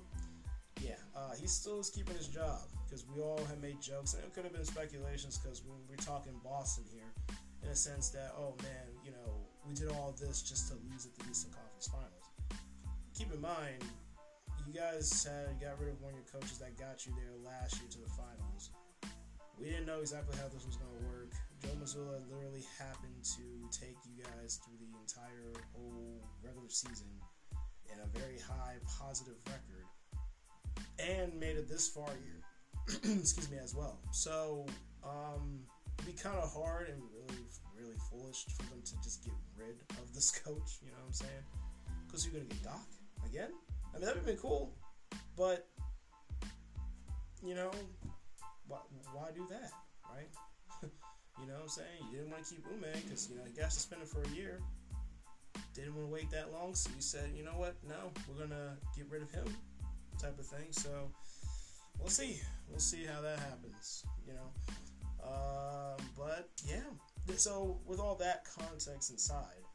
[0.80, 4.22] Yeah, uh, he still is keeping his job because we all have made jokes, and
[4.22, 8.32] it could have been speculations because when we're talking Boston here, in a sense that
[8.38, 9.34] oh man, you know,
[9.66, 12.62] we did all this just to lose at the Eastern Conference Finals.
[13.12, 13.82] Keep in mind,
[14.68, 17.80] you guys had got rid of one of your coaches that got you there last
[17.80, 18.68] year to the finals.
[19.56, 21.32] We didn't know exactly how this was going to work.
[21.64, 27.08] Joe Mazzulla literally happened to take you guys through the entire whole regular season
[27.88, 29.88] in a very high positive record
[31.00, 32.44] and made it this far year.
[33.18, 33.98] Excuse me, as well.
[34.12, 34.66] So,
[35.02, 35.64] um,
[36.04, 37.40] be kind of hard and really,
[37.74, 40.78] really really foolish for them to just get rid of this coach.
[40.84, 41.44] You know what I'm saying?
[42.06, 42.86] Because you're gonna get Doc
[43.24, 43.50] again.
[43.98, 44.70] I mean, that'd been cool,
[45.36, 45.66] but
[47.44, 47.72] you know,
[48.68, 48.78] why,
[49.12, 49.72] why do that,
[50.08, 50.28] right?
[51.40, 52.06] you know what I'm saying?
[52.08, 54.60] You didn't want to keep Ime because you know he got suspended for a year.
[55.74, 57.74] Didn't want to wait that long, so you said, you know what?
[57.88, 59.46] No, we're gonna get rid of him,
[60.22, 60.68] type of thing.
[60.70, 61.10] So
[61.98, 62.40] we'll see.
[62.70, 64.04] We'll see how that happens.
[64.28, 67.34] You know, um, but yeah.
[67.34, 69.66] So with all that context inside,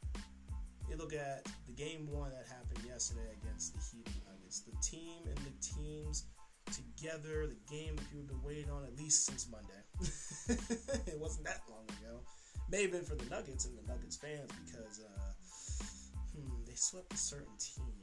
[0.93, 4.61] you look at the game one that happened yesterday against the Heat and Nuggets.
[4.61, 6.25] The team and the teams
[6.69, 9.81] together, the game that have been waiting on at least since Monday.
[11.09, 12.21] it wasn't that long ago.
[12.69, 17.11] May have been for the Nuggets and the Nuggets fans because uh, hmm, they swept
[17.13, 17.93] a certain team.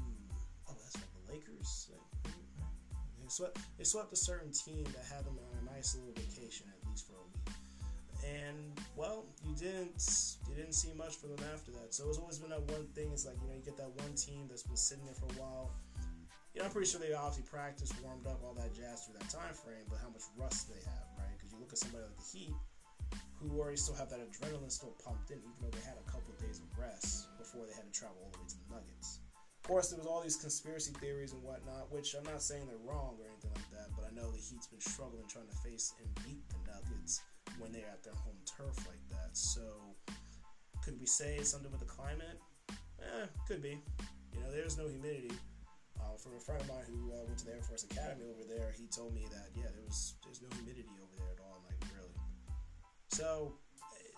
[0.00, 0.32] Hmm.
[0.68, 1.90] Oh, that's like the Lakers.
[2.24, 6.66] They swept, they swept a certain team that had them on a nice little vacation
[6.72, 7.65] at least for a week.
[8.26, 10.02] And well, you didn't
[10.48, 11.94] you didn't see much from them after that.
[11.94, 13.10] So it's always been that one thing.
[13.12, 15.40] It's like you know you get that one team that's been sitting there for a
[15.40, 15.70] while
[16.56, 19.28] you know, I'm pretty sure they obviously practiced, warmed up, all that jazz through that
[19.28, 19.84] time frame.
[19.92, 21.36] But how much rust they have, right?
[21.36, 22.56] Because you look at somebody like the Heat,
[23.36, 26.32] who already still have that adrenaline still pumped in, even though they had a couple
[26.32, 29.20] of days of rest before they had to travel all the way to the Nuggets.
[29.36, 32.80] Of course, there was all these conspiracy theories and whatnot, which I'm not saying they're
[32.88, 35.92] wrong or anything like that, but I know the Heat's been struggling trying to face
[36.00, 37.20] and beat the Nuggets
[37.58, 39.36] when they're at their home turf like that.
[39.36, 39.62] So,
[40.84, 42.40] could we say something with the climate?
[42.70, 43.80] Eh, could be.
[44.32, 45.32] You know, there's no humidity
[46.00, 48.44] uh, from a friend of mine who uh, went to the Air Force Academy over
[48.44, 51.64] there, he told me that yeah, there was there's no humidity over there at all,
[51.64, 52.12] like really.
[53.08, 53.56] So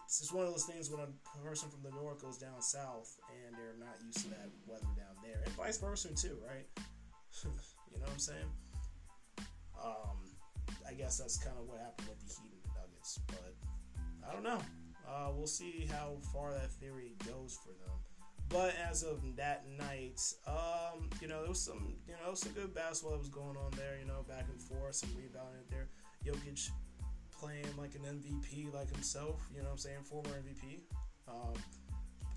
[0.04, 1.10] it's just one of those things when a
[1.44, 5.14] person from the north goes down south and they're not used to that weather down
[5.22, 6.66] there, and vice versa too, right?
[7.44, 8.50] you know what I'm saying?
[9.78, 10.18] Um,
[10.88, 12.57] I guess that's kind of what happened with the Heat
[13.08, 14.60] Nuggets, but I don't know.
[15.08, 17.96] Uh, we'll see how far that theory goes for them.
[18.50, 22.74] But as of that night, um, you know, there was some, you know, some good
[22.74, 23.98] basketball that was going on there.
[24.00, 25.88] You know, back and forth, some rebounding there.
[26.24, 26.70] Jokic
[27.30, 29.40] playing like an MVP, like himself.
[29.54, 30.80] You know, what I'm saying former MVP,
[31.28, 31.54] um,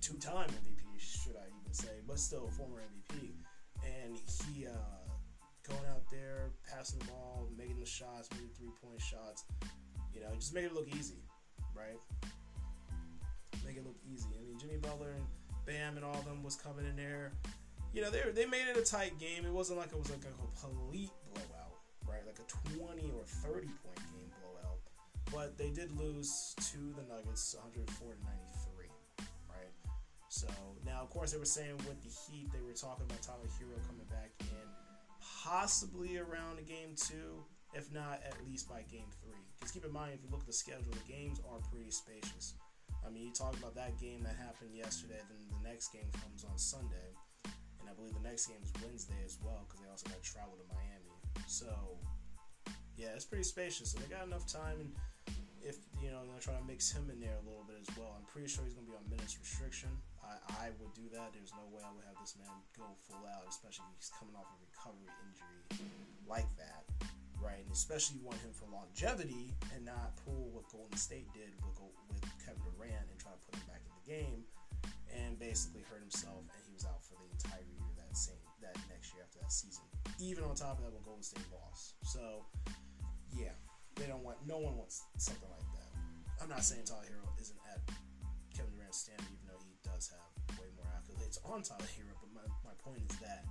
[0.02, 3.32] two-time MVP, should I even say, but still former MVP.
[3.84, 5.02] And he uh,
[5.68, 9.46] going out there, passing the ball, making the shots, making three-point shots.
[10.14, 11.24] You know, just make it look easy,
[11.76, 12.00] right?
[13.66, 14.30] Make it look easy.
[14.38, 15.26] I mean, Jimmy Butler and
[15.66, 17.34] Bam and all of them was coming in there.
[17.94, 19.46] You know, they they made it a tight game.
[19.46, 22.26] It wasn't like it was like a complete blowout, right?
[22.26, 24.80] Like a 20 or 30 point game blowout.
[25.32, 28.88] But they did lose to the Nuggets 104 to 93,
[29.50, 29.72] right?
[30.30, 30.48] So
[30.86, 33.80] now, of course, they were saying with the Heat, they were talking about Tyler Herro
[33.88, 34.68] coming back in
[35.44, 37.44] possibly around game two,
[37.74, 39.51] if not at least by game three.
[39.70, 42.60] Keep in mind, if you look at the schedule, the games are pretty spacious.
[43.06, 46.44] I mean, you talk about that game that happened yesterday, then the next game comes
[46.44, 50.12] on Sunday, and I believe the next game is Wednesday as well because they also
[50.12, 51.16] got to travel to Miami.
[51.48, 51.72] So,
[53.00, 53.96] yeah, it's pretty spacious.
[53.96, 54.92] So they got enough time, and
[55.64, 58.12] if you know they're trying to mix him in there a little bit as well,
[58.12, 59.90] I'm pretty sure he's going to be on minutes restriction.
[60.20, 61.32] I, I would do that.
[61.32, 64.36] There's no way I would have this man go full out, especially if he's coming
[64.36, 65.64] off a recovery injury
[66.28, 66.86] like that
[67.42, 67.66] right?
[67.66, 71.76] And especially you want him for longevity and not pull what Golden State did with,
[72.08, 74.42] with Kevin Durant and try to put him back in the game
[75.12, 78.78] and basically hurt himself and he was out for the entire year that same that
[78.88, 79.84] next year after that season.
[80.22, 82.46] Even on top of that, when Golden State lost, so
[83.34, 83.58] yeah,
[83.98, 85.90] they don't want no one wants something like that.
[86.40, 87.82] I'm not saying Tyler Herro isn't at
[88.54, 90.30] Kevin Durant's standard, even though he does have
[90.62, 92.14] way more accolades on Tyler Herro.
[92.22, 93.46] But my, my point is that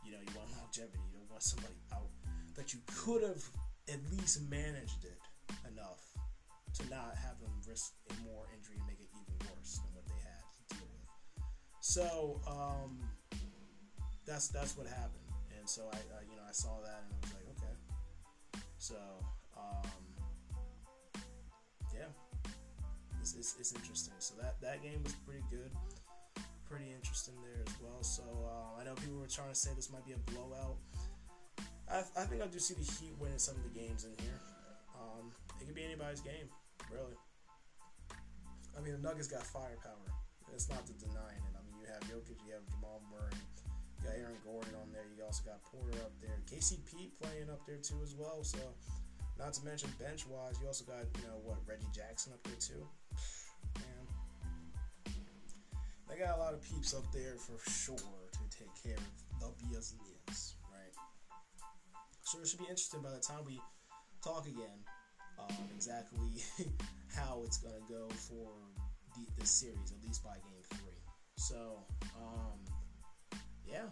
[0.00, 1.00] you know you want longevity.
[1.12, 2.08] You don't want somebody out
[2.58, 3.42] that you could have
[3.88, 5.16] at least managed it
[5.70, 6.02] enough
[6.74, 10.04] to not have them risk a more injury and make it even worse than what
[10.10, 11.06] they had to deal with.
[11.80, 12.98] So um,
[14.26, 17.18] that's that's what happened, and so I, I, you know I saw that and I
[17.22, 17.74] was like, okay.
[18.78, 18.98] So
[19.56, 19.88] um,
[21.94, 22.10] yeah,
[23.22, 24.14] it's, it's, it's, interesting.
[24.18, 25.70] So that that game was pretty good,
[26.68, 28.02] pretty interesting there as well.
[28.02, 30.76] So uh, I know people were trying to say this might be a blowout.
[31.90, 34.38] I, I think I do see the Heat winning some of the games in here.
[34.92, 36.52] Um, it could be anybody's game,
[36.92, 37.16] really.
[38.76, 40.06] I mean, the Nuggets got firepower.
[40.52, 41.54] It's not to denying it.
[41.56, 43.36] I mean, you have Jokic, you have Jamal Murray,
[43.98, 45.04] you got Aaron Gordon on there.
[45.16, 46.38] You also got Porter up there.
[46.46, 48.44] KCP playing up there too as well.
[48.44, 48.58] So,
[49.38, 52.58] not to mention bench wise, you also got you know what Reggie Jackson up there
[52.60, 52.84] too.
[53.80, 54.04] Man,
[56.08, 58.98] they got a lot of peeps up there for sure to take care
[59.42, 60.57] of the business.
[62.28, 63.58] So it should be interesting by the time we
[64.22, 64.84] talk again,
[65.40, 66.44] um, exactly
[67.16, 68.52] how it's gonna go for
[69.16, 71.00] the, this series, at least by game three.
[71.36, 71.86] So,
[72.20, 72.60] um,
[73.64, 73.88] yeah,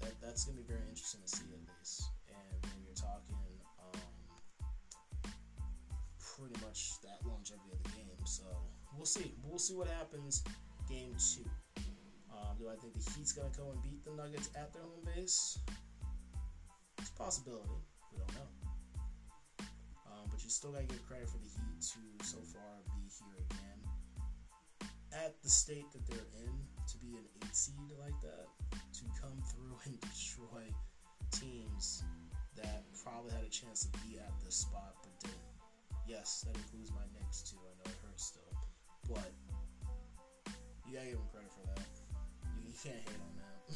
[0.00, 2.08] that, that's gonna be very interesting to see at least.
[2.28, 3.36] And then you're talking
[3.84, 4.00] um,
[6.16, 8.24] pretty much that longevity of the game.
[8.24, 8.44] So
[8.96, 9.34] we'll see.
[9.44, 10.42] We'll see what happens
[10.88, 11.44] game two.
[12.32, 15.04] Um, do I think the Heat's gonna go and beat the Nuggets at their home
[15.04, 15.58] base?
[17.18, 17.82] Possibility.
[18.12, 18.48] We don't know.
[20.06, 23.44] Um, but you still gotta give credit for the Heat to so far be here
[23.50, 23.78] again
[25.12, 26.54] at the state that they're in
[26.86, 28.46] to be an eight seed like that
[28.94, 30.62] to come through and destroy
[31.32, 32.04] teams
[32.56, 35.38] that probably had a chance to be at this spot but didn't.
[36.06, 37.58] Yes, that includes my Knicks too.
[37.58, 38.54] I know it hurts still,
[39.10, 39.32] but
[40.86, 41.82] you gotta give them credit for that.
[42.56, 43.68] You, you can't hate on that.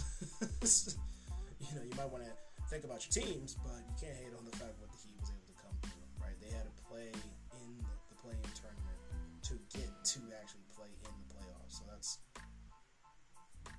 [1.60, 2.32] you know, you might want to
[2.72, 5.28] think about your teams, but you can't hate on the fact what the Heat was
[5.28, 6.08] able to come through.
[6.16, 6.32] Right?
[6.40, 8.96] They had to play in the, the play-in tournament
[9.44, 11.76] to get to actually play in the playoffs.
[11.76, 12.24] So that's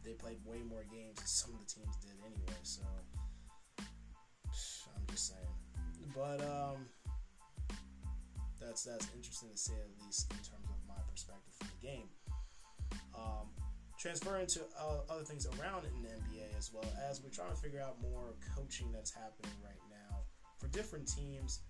[0.06, 2.62] they played way more games than some of the teams did anyway.
[2.62, 2.86] So
[3.82, 5.58] I'm just saying,
[6.14, 6.86] but um,
[8.62, 12.14] that's that's interesting to say at least in terms of my perspective from the game.
[13.18, 13.50] Um,
[14.04, 17.56] transferring to uh, other things around in the NBA as well as we're trying to
[17.56, 20.18] figure out more coaching that's happening right now
[20.60, 21.62] for different teams.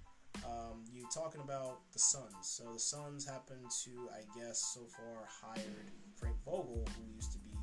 [0.43, 2.41] Um, you're talking about the Suns.
[2.41, 7.37] So the Suns happen to, I guess, so far hired Frank Vogel, who used to
[7.37, 7.53] be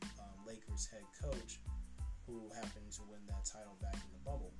[0.00, 1.60] the um, Lakers head coach,
[2.26, 4.52] who happened to win that title back in the bubble.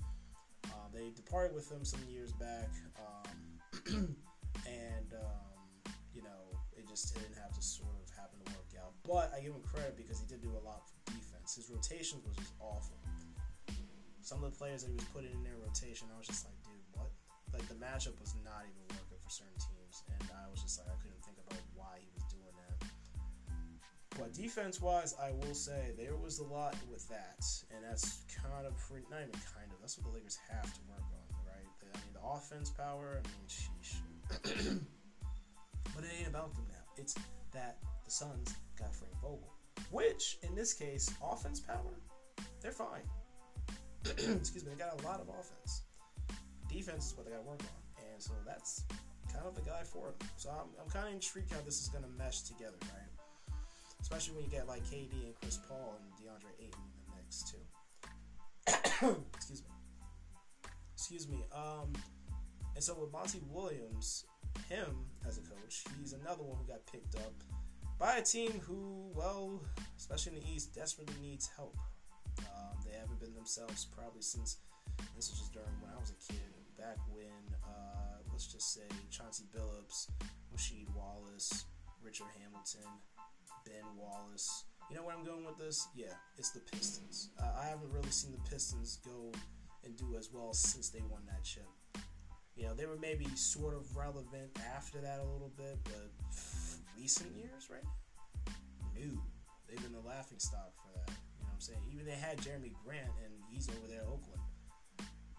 [0.67, 3.35] Uh, they departed with him some years back, um,
[4.67, 8.93] and um, you know it just didn't have to sort of happen to work out.
[9.07, 11.55] But I give him credit because he did do a lot for defense.
[11.55, 12.99] His rotations was just awful.
[14.21, 16.59] Some of the players that he was putting in their rotation, I was just like,
[16.67, 17.09] dude, what?
[17.55, 20.91] Like the matchup was not even working for certain teams, and I was just like,
[20.93, 22.77] I couldn't think about why he was doing that.
[24.21, 27.41] But defense wise, I will say there was a lot with that,
[27.73, 29.81] and that's kind of pretty, not even kind of.
[29.81, 31.71] That's what the Lakers have to work on, right?
[31.81, 33.23] The, I mean, the offense power.
[33.23, 33.97] I mean, sheesh.
[35.95, 36.85] but it ain't about them now.
[36.99, 37.15] It's
[37.55, 37.79] that
[38.09, 39.53] the Suns got Frank Vogel,
[39.91, 42.01] which in this case, offense power,
[42.63, 43.05] they're fine.
[44.07, 45.83] Excuse me, they got a lot of offense.
[46.71, 48.85] Defense is what they got to work on, and so that's
[49.31, 50.29] kind of the guy for them.
[50.39, 53.59] So I'm, I'm kind of intrigued how this is going to mesh together, right?
[54.01, 57.45] Especially when you get like KD and Chris Paul and DeAndre Ayton in the mix
[57.45, 59.17] too.
[59.37, 59.69] Excuse me.
[60.95, 61.45] Excuse me.
[61.55, 61.93] Um,
[62.75, 64.25] and so with Monty Williams,
[64.71, 67.35] him as a coach, he's another one who got picked up
[67.99, 69.61] by a team who, well,
[69.99, 71.77] especially in the East, desperately needs help.
[72.39, 74.59] Um, they haven't been themselves probably since
[75.17, 76.41] this was just during when I was a kid,
[76.79, 80.11] back when uh, let's just say Chauncey Billups,
[80.55, 81.67] Rasheed Wallace,
[82.03, 82.89] Richard Hamilton,
[83.65, 84.65] Ben Wallace.
[84.89, 85.89] You know where I'm going with this?
[85.95, 87.31] Yeah, it's the Pistons.
[87.43, 89.33] Uh, I haven't really seen the Pistons go
[89.85, 91.69] and do as well since they won that chip.
[92.57, 96.11] You know, they were maybe sort of relevant after that a little bit, but
[96.99, 97.87] recent years, right?
[98.95, 99.23] New.
[99.69, 101.11] They've been the laughing stock for that.
[101.39, 101.81] You know what I'm saying?
[101.93, 104.43] Even they had Jerami Grant, and he's over there in Oakland.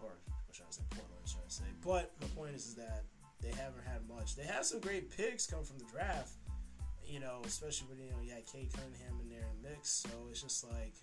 [0.00, 0.82] Or, what should I say?
[0.90, 1.68] Portland, should I say?
[1.84, 3.04] But the point is, is that
[3.42, 4.36] they haven't had much.
[4.36, 6.32] They have some great picks come from the draft,
[7.04, 9.90] you know, especially when, you know, you had Cade Cunningham in there the mix.
[9.90, 10.94] So it's just like,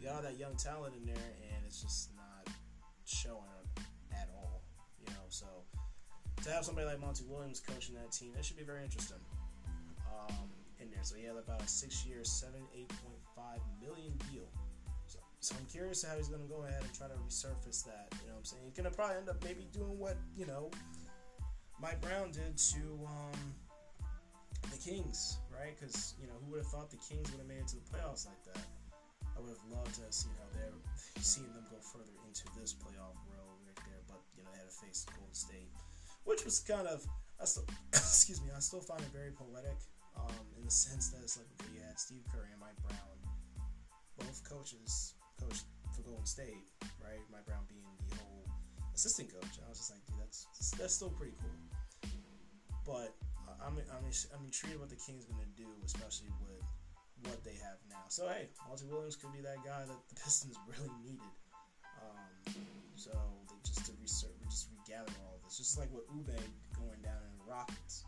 [0.00, 2.48] you got all that young talent in there, and it's just not
[3.04, 3.80] showing up
[4.12, 4.62] at all,
[4.98, 5.26] you know.
[5.28, 5.46] So
[6.42, 9.18] to have somebody like Monty Williams coaching that team, that should be very interesting.
[10.08, 10.48] Um,
[10.80, 14.48] in there, so he had about a six-year, seven, eight point five million deal.
[15.06, 18.08] So, so I'm curious how he's going to go ahead and try to resurface that.
[18.22, 20.46] You know, what I'm saying he's going to probably end up maybe doing what you
[20.46, 20.70] know
[21.80, 23.40] Mike Brown did to um,
[24.70, 25.76] the Kings, right?
[25.76, 27.86] Because you know who would have thought the Kings would have made it to the
[27.88, 28.64] playoffs like that?
[29.36, 30.76] I would have loved to have seen how they're
[31.20, 34.68] seeing them go further into this playoff row right there, but you know they had
[34.68, 35.72] to face Golden State,
[36.30, 37.02] which was kind of
[37.42, 39.82] I still excuse me I still find it very poetic
[40.14, 43.18] um, in the sense that it's like okay, had Steve Kerr and Mike Brown,
[44.14, 46.70] both coaches coached for Golden State,
[47.02, 47.18] right?
[47.34, 48.46] Mike Brown being the whole
[48.94, 49.58] assistant coach.
[49.58, 50.46] And I was just like, dude, that's
[50.78, 51.58] that's still pretty cool.
[52.86, 53.10] But
[53.50, 56.62] uh, I'm I'm I'm intrigued what the Kings gonna do, especially with
[57.26, 58.06] what they have now.
[58.06, 61.34] So hey, Monty Williams could be that guy that the Pistons really needed.
[61.98, 62.54] Um,
[62.94, 63.10] so
[63.50, 66.38] they just to research, just regather all this, just like what Ube
[66.78, 68.04] going down in the Rockets.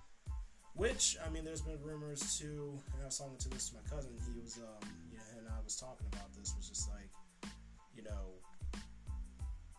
[0.74, 3.84] Which I mean, there's been rumors too, and I was talking to this to my
[3.90, 4.14] cousin.
[4.24, 7.10] He was, um, you know, and I was talking about this was just like,
[7.94, 8.40] you know,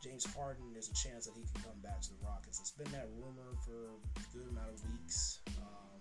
[0.03, 2.59] James Harden, there's a chance that he can come back to the Rockets.
[2.59, 5.97] It's been that rumor for a good amount of weeks, um,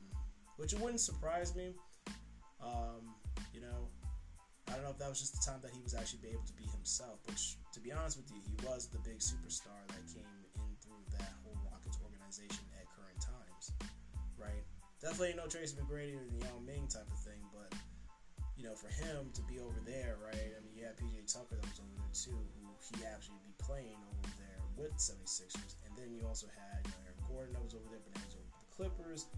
[0.58, 1.72] which it wouldn't surprise me.
[2.60, 3.16] Um,
[3.54, 3.88] you know,
[4.68, 6.52] I don't know if that was just the time that he was actually able to
[6.52, 10.41] be himself, which, to be honest with you, he was the big superstar that came
[12.32, 13.76] organization at current times,
[14.40, 14.64] right?
[15.04, 17.76] Definitely no Tracy McGrady or the Yao Ming type of thing, but
[18.56, 20.56] you know, for him to be over there, right?
[20.56, 23.52] I mean, you had PJ Tucker that was over there too, who he actually be
[23.60, 27.64] playing over there with 76ers, and then you also had you know, Eric Gordon that
[27.64, 29.28] was over there, but now he's over the Clippers.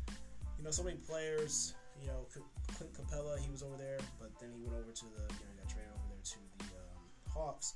[0.58, 1.74] You know, so many players.
[1.98, 2.26] You know,
[2.74, 5.54] Clint Capela, he was over there, but then he went over to the, you know,
[5.58, 7.74] got traded over there to the um, Hawks,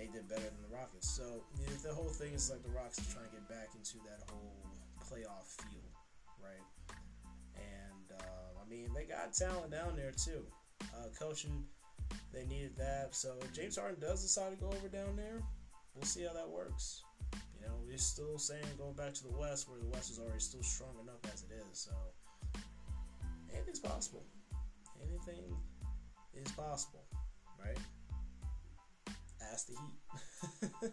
[0.00, 1.10] they did better than the Rockets.
[1.10, 1.44] So
[1.84, 4.56] the whole thing is like the Rockets are trying to get back into that whole
[5.04, 5.92] playoff feel,
[6.40, 6.64] right?
[7.56, 10.40] And uh, I mean, they got talent down there too.
[10.96, 11.64] Uh, coaching,
[12.32, 13.14] they needed that.
[13.14, 15.42] So if James Harden does decide to go over down there,
[15.94, 17.04] we'll see how that works.
[17.60, 20.40] You know, we're still saying going back to the West, where the West is already
[20.40, 21.76] still strong enough as it is.
[21.78, 21.92] So
[23.52, 24.24] anything's possible.
[25.04, 25.54] Anything
[26.32, 27.04] is possible,
[27.62, 27.76] right?
[29.52, 30.92] Ask the Heat.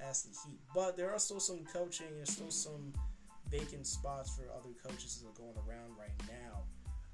[0.00, 0.60] Ask the Heat.
[0.74, 2.06] But there are still some coaching.
[2.16, 2.92] There's still some
[3.50, 6.62] vacant spots for other coaches that are going around right now.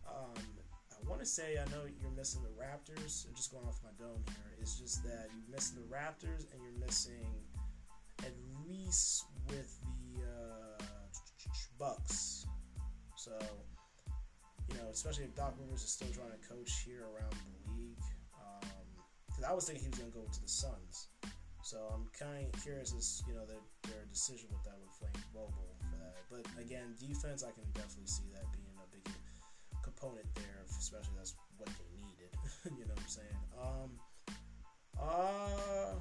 [0.09, 0.43] Um,
[0.91, 3.27] I want to say I know you're missing the Raptors.
[3.27, 4.57] I'm just going off my dome here.
[4.61, 7.27] It's just that you're missing the Raptors and you're missing
[8.21, 8.33] at
[8.67, 10.85] least with the uh,
[11.79, 12.47] Bucks.
[13.17, 13.33] So
[14.69, 17.35] you know, especially if Doc Rivers is still trying to coach here around.
[19.37, 21.13] Because I was thinking he was going to go to the Suns.
[21.61, 25.19] So I'm kind of curious as you know their, their decision with that with Frank
[25.35, 26.17] Vogel for that.
[26.33, 29.05] But again, defense, I can definitely see that being a big
[29.83, 32.33] component there, especially that's what they needed.
[32.81, 33.41] you know what I'm saying?
[33.61, 33.91] Um,
[34.97, 36.01] uh,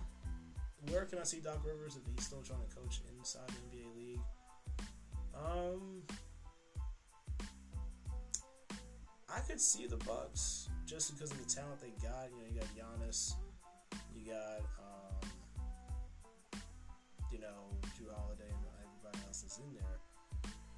[0.87, 3.89] where can I see Doc Rivers if he's still trying to coach inside the NBA
[3.97, 4.23] league?
[5.35, 6.03] Um,
[9.35, 12.31] I could see the Bucks just because of the talent they got.
[12.31, 13.35] You know, you got Giannis,
[14.15, 15.27] you got um,
[17.29, 17.67] you know
[17.99, 19.99] Jrue Holiday and everybody else that's in there.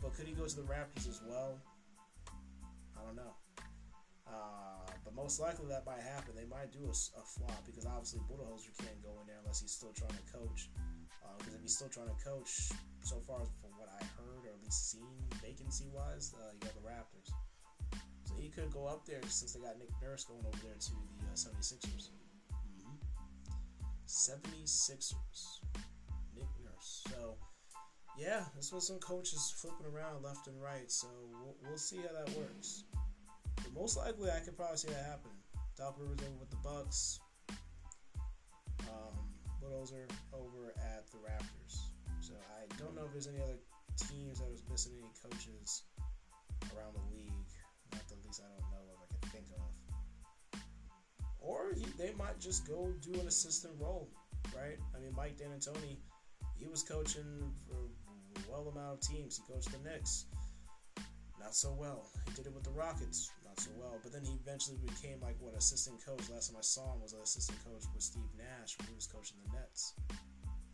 [0.01, 1.60] But could he go to the Raptors as well?
[2.97, 3.38] I don't know.
[4.26, 6.34] Uh, but most likely that might happen.
[6.36, 9.72] They might do a, a flop because obviously Budenholzer can't go in there unless he's
[9.72, 10.70] still trying to coach.
[11.38, 12.74] Because uh, if he's still trying to coach,
[13.05, 15.14] so far from what I heard or at least seen
[15.45, 17.30] vacancy wise, uh, you got the Raptors
[18.40, 21.26] he could go up there since they got Nick Nurse going over there to the
[21.28, 22.10] uh, 76ers.
[22.54, 22.96] Mm-hmm.
[24.08, 25.60] 76ers.
[26.36, 27.04] Nick Nurse.
[27.10, 27.36] So,
[28.18, 30.90] yeah, this was some coaches flipping around left and right.
[30.92, 32.84] So, we'll, we'll see how that works.
[33.56, 35.32] But most likely, I could probably see that happen.
[35.78, 37.20] Doc Rivers over with the Bucks.
[38.82, 39.18] Um,
[39.62, 41.90] Budenholzer over at the Raptors.
[42.22, 43.58] So, I don't know if there's any other
[43.98, 45.84] teams that was missing any coaches
[46.76, 47.37] around the league
[48.40, 50.60] I don't know if I can think of.
[51.40, 54.10] Or he, they might just go do an assistant role,
[54.56, 54.78] right?
[54.96, 55.98] I mean, Mike D'Antoni,
[56.56, 59.38] he was coaching for a well amount of teams.
[59.38, 60.26] He coached the Knicks,
[61.40, 62.10] not so well.
[62.28, 63.98] He did it with the Rockets, not so well.
[64.04, 66.30] But then he eventually became like what assistant coach.
[66.30, 69.08] Last time I saw him was an assistant coach with Steve Nash when he was
[69.08, 69.94] coaching the Nets.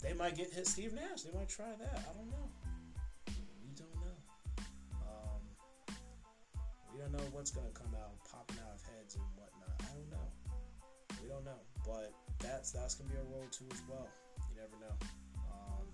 [0.02, 1.22] They might get hit Steve Nash.
[1.22, 2.04] They might try that.
[2.10, 2.50] I don't know.
[7.04, 9.76] Don't know what's gonna come out, popping out of heads and whatnot.
[9.84, 10.28] I don't know.
[11.22, 14.08] We don't know, but that's that's gonna be a role too as well.
[14.48, 14.96] You never know.
[15.52, 15.86] Um,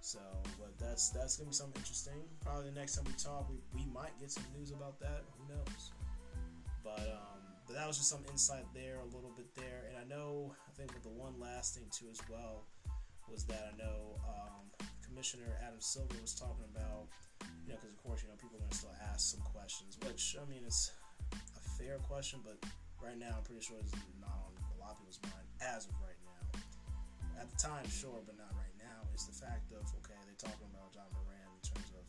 [0.00, 0.18] so,
[0.58, 2.18] but that's that's gonna be something interesting.
[2.42, 5.22] Probably the next time we talk, we, we might get some news about that.
[5.38, 5.94] Who knows?
[6.82, 10.04] But um, but that was just some insight there, a little bit there, and I
[10.10, 12.66] know I think the one last thing too as well
[13.30, 14.66] was that I know um,
[15.06, 17.06] Commissioner Adam Silver was talking about
[17.66, 20.38] you know, because of course, you know, people are gonna still ask some questions, which
[20.38, 20.94] I mean, it's
[21.34, 22.62] a fair question, but
[23.02, 23.90] right now, I'm pretty sure it's
[24.22, 26.62] not on a lot of people's mind as of right now.
[27.42, 29.02] At the time, sure, but not right now.
[29.18, 32.06] Is the fact of okay, they're talking about Ja Morant in terms of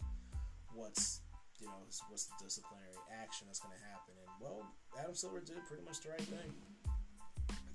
[0.77, 1.25] what's
[1.57, 4.61] you know what's the disciplinary action that's going to happen, and well,
[4.93, 6.53] Adam Silver did pretty much the right thing.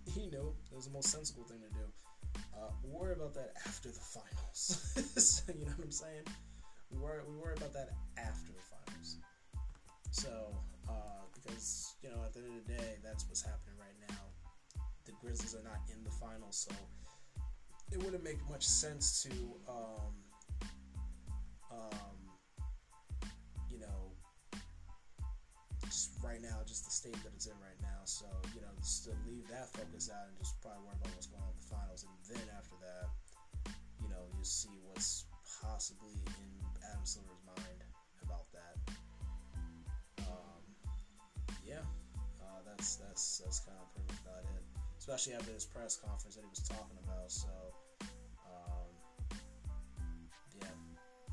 [0.05, 1.87] He knew it was the most sensible thing to do.
[2.53, 4.93] Uh, worry about that after the finals.
[5.49, 6.27] you know what I'm saying?
[6.93, 9.17] We worry, we worry about that after the finals.
[10.11, 10.55] So,
[10.89, 14.21] uh, because, you know, at the end of the day, that's what's happening right now.
[15.07, 16.75] The Grizzlies are not in the finals, so
[17.91, 19.33] it wouldn't make much sense to,
[19.69, 20.13] um,
[21.71, 22.17] um,
[23.71, 24.13] you know,
[25.85, 28.01] just right now, just the state that it's in right now.
[28.05, 31.27] So you know, just to leave that focus out and just probably worry about what's
[31.27, 33.13] going on with the finals, and then after that,
[34.01, 35.25] you know, you see what's
[35.61, 36.51] possibly in
[36.89, 37.81] Adam Silver's mind
[38.23, 38.77] about that.
[40.25, 40.63] Um,
[41.67, 41.85] yeah,
[42.41, 44.63] uh, that's that's that's kind of pretty much about it.
[44.99, 47.31] Especially after this press conference that he was talking about.
[47.31, 47.51] So.
[48.47, 48.91] Um,
[50.61, 50.75] yeah,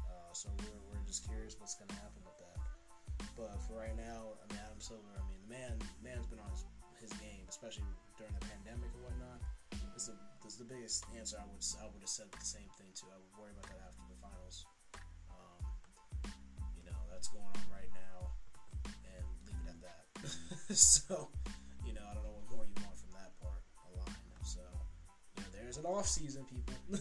[0.10, 2.58] uh, so we're, we're just curious what's going to happen with that.
[3.38, 6.50] But for right now, I mean, Adam Silver, I mean, the man, man's been on
[6.52, 6.66] his,
[7.00, 9.40] his game, especially during the pandemic and whatnot.
[9.94, 12.40] This is the, this is the biggest answer I would I would have said the
[12.40, 13.12] same thing too.
[13.12, 14.66] I would worry about that after the finals.
[15.30, 15.62] Um,
[16.78, 18.30] you know, that's going on right now,
[18.86, 20.04] and leave it at that.
[20.76, 21.30] so,
[21.86, 24.46] you know, I don't know what more you want from that part aligned.
[24.46, 24.62] So,
[25.38, 26.78] you know, there's an off season, people.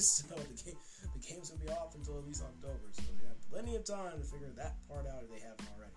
[0.00, 0.78] so the game,
[1.16, 2.88] the game's gonna be off until at least October.
[2.92, 5.96] So they have plenty of time to figure that part out if they haven't already.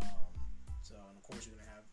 [0.00, 0.32] Um,
[0.80, 1.84] so, and of course, you're gonna have,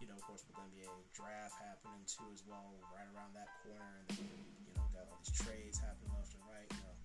[0.00, 4.04] you know, of course, with NBA draft happening too as well, right around that corner,
[4.08, 4.36] and then
[4.68, 6.68] you know, got all these trades happening left and right.
[6.68, 6.96] You know,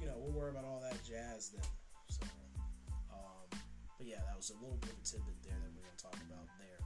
[0.00, 1.64] you know, we'll worry about all that jazz then.
[2.08, 2.26] So,
[3.12, 3.48] um,
[3.98, 6.16] but yeah, that was a little bit of a tidbit there that we're gonna talk
[6.28, 6.80] about there.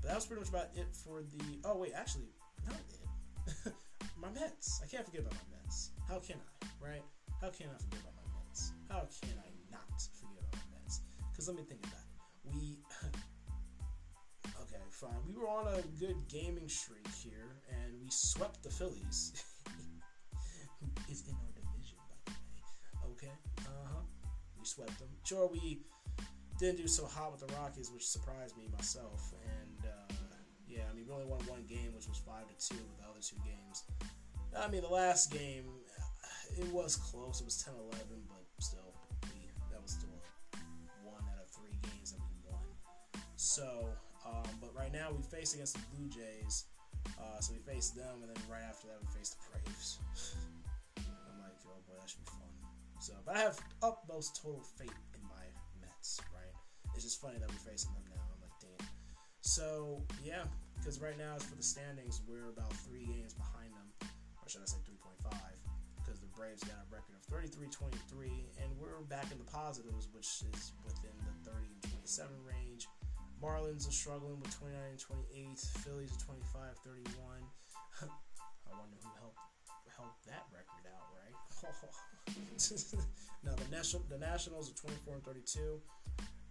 [0.00, 1.58] But that was pretty much about it for the.
[1.64, 2.30] Oh wait, actually,
[2.66, 3.72] not it.
[4.20, 4.80] my Mets.
[4.82, 5.90] I can't forget about my Mets.
[6.08, 6.66] How can I?
[6.82, 7.04] Right?
[7.40, 8.72] How can I forget about my Mets?
[8.88, 11.00] How can I not forget about my Mets?
[11.30, 12.54] Because let me think about it.
[12.54, 12.78] We.
[14.62, 15.20] okay, fine.
[15.26, 19.32] We were on a good gaming streak here, and we swept the Phillies.
[21.12, 21.51] In our
[23.22, 23.32] Okay.
[23.60, 24.02] Uh huh.
[24.58, 25.08] We swept them.
[25.24, 25.78] Sure, we
[26.58, 29.32] didn't do so hot with the Rockies, which surprised me myself.
[29.46, 30.14] And uh,
[30.66, 33.04] yeah, I mean, we only won one game, which was five to two with the
[33.06, 33.84] other two games.
[34.58, 35.64] I mean, the last game,
[36.58, 37.40] it was close.
[37.40, 38.92] It was 10-11, but still,
[39.32, 40.20] we, that was still
[41.02, 42.60] one out of three games that we won.
[43.36, 43.88] So,
[44.26, 46.66] um, but right now we face against the Blue Jays.
[47.18, 49.98] Uh, so we face them, and then right after that we face the Braves.
[50.98, 52.51] I'm like, oh boy, that should be fun.
[53.02, 55.42] So, but I have utmost total faith in my
[55.82, 56.22] Mets.
[56.30, 56.54] Right?
[56.94, 58.22] It's just funny that we're facing them now.
[58.30, 58.86] I'm like, damn.
[59.42, 60.46] So yeah,
[60.78, 63.90] because right now as for the standings, we're about three games behind them,
[64.38, 65.34] or should I say 3.5?
[65.98, 70.46] Because the Braves got a record of 33-23, and we're back in the positives, which
[70.54, 72.86] is within the 30 and 27 range.
[73.42, 75.58] Marlins are struggling with 29 and 28.
[75.82, 77.10] Phillies are 25, 31.
[78.06, 79.42] I wonder who helped
[79.90, 80.81] help that record?
[83.44, 85.80] now the national the Nationals are 24 and 32.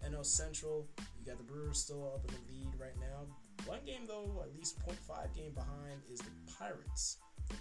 [0.08, 0.88] NL Central,
[1.20, 3.28] you got the Brewers still up in the lead right now.
[3.66, 7.18] One game though, at least 0.5 game behind is the Pirates.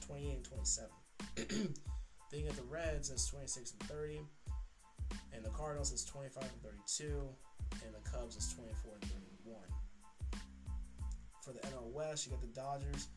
[0.07, 0.89] 28 and 27.
[2.31, 4.21] then you got the Reds as 26 and 30.
[5.35, 7.29] And the Cardinals is 25 and 32.
[7.85, 9.11] And the Cubs is 24 and
[9.45, 9.61] 31.
[11.43, 13.09] For the NL West, you got the Dodgers,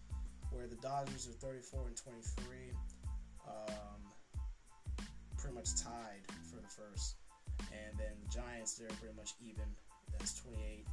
[0.52, 2.58] where the Dodgers are 34 and 23.
[3.48, 3.93] Um,
[5.44, 7.20] pretty much tied for the first.
[7.76, 9.68] And then the Giants, they're pretty much even.
[10.16, 10.88] That's 28.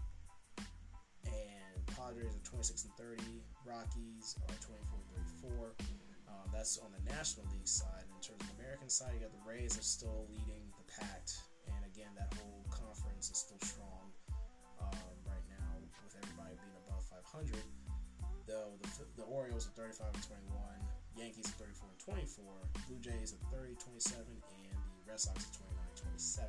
[1.30, 3.22] And Padres are 26 and 30.
[3.62, 5.78] Rockies are 24 and 34.
[6.26, 8.02] Um, that's on the National League side.
[8.10, 11.30] In terms of the American side, you got the Rays are still leading the pack.
[11.70, 14.10] And again, that whole conference is still strong
[14.82, 17.54] um, right now with everybody being above 500.
[18.50, 20.90] Though the, the Orioles are 35 and 21.
[21.20, 22.44] Yankees are 34 and 24.
[22.88, 24.24] Blue Jays are 30 27.
[24.24, 26.48] And the Red Sox are 29 27.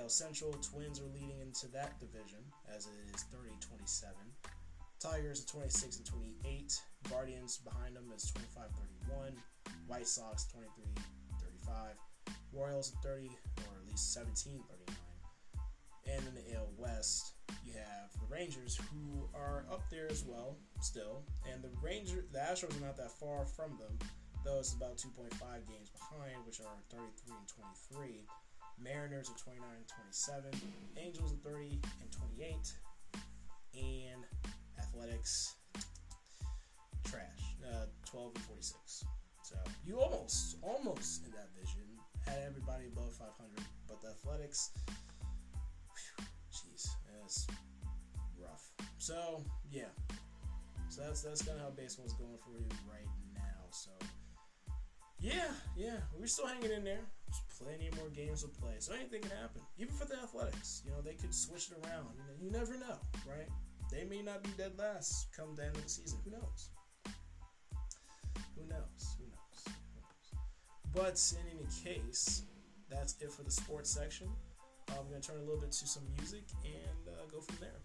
[0.00, 2.40] AL Central, Twins are leading into that division
[2.74, 4.16] as it is 30 27.
[4.98, 6.06] Tigers are 26 and
[6.40, 6.80] 28.
[7.10, 8.72] Guardians behind them is 25
[9.12, 9.36] 31.
[9.86, 11.04] White Sox 23
[11.68, 12.00] 35.
[12.56, 15.05] Royals at 30, or at least 17 39.
[16.06, 17.32] And in the AL West,
[17.64, 21.24] you have the Rangers who are up there as well, still.
[21.52, 23.98] And the Ranger, the Astros are not that far from them,
[24.44, 25.30] though it's about 2.5
[25.68, 27.48] games behind, which are 33 and
[27.98, 28.26] 23.
[28.78, 30.44] Mariners are 29 and 27.
[30.96, 32.72] Angels are 30 and 28.
[33.74, 34.24] And
[34.78, 35.56] Athletics,
[37.04, 39.04] trash, uh, 12 and 46.
[39.42, 41.82] So you almost, almost in that vision
[42.26, 43.32] had everybody above 500,
[43.86, 44.70] but the Athletics,
[46.76, 46.88] jeez,
[47.20, 47.46] that's
[48.40, 48.70] rough.
[48.98, 49.92] So yeah,
[50.88, 53.70] so that's that's kind of how baseball's going for you right now.
[53.70, 53.90] So
[55.18, 57.00] yeah, yeah, we're still hanging in there.
[57.26, 59.62] There's plenty more games to play, so anything can happen.
[59.78, 62.08] Even for the Athletics, you know, they could switch it around.
[62.38, 63.48] You, you never know, right?
[63.90, 66.18] They may not be dead last come the end of the season.
[66.24, 66.70] Who knows?
[68.56, 69.16] Who knows?
[69.18, 69.64] Who knows?
[69.64, 70.42] Who knows?
[70.94, 72.42] But in any case,
[72.90, 74.28] that's it for the sports section.
[74.88, 77.80] Uh, we're gonna turn a little bit to some music and uh, go from there.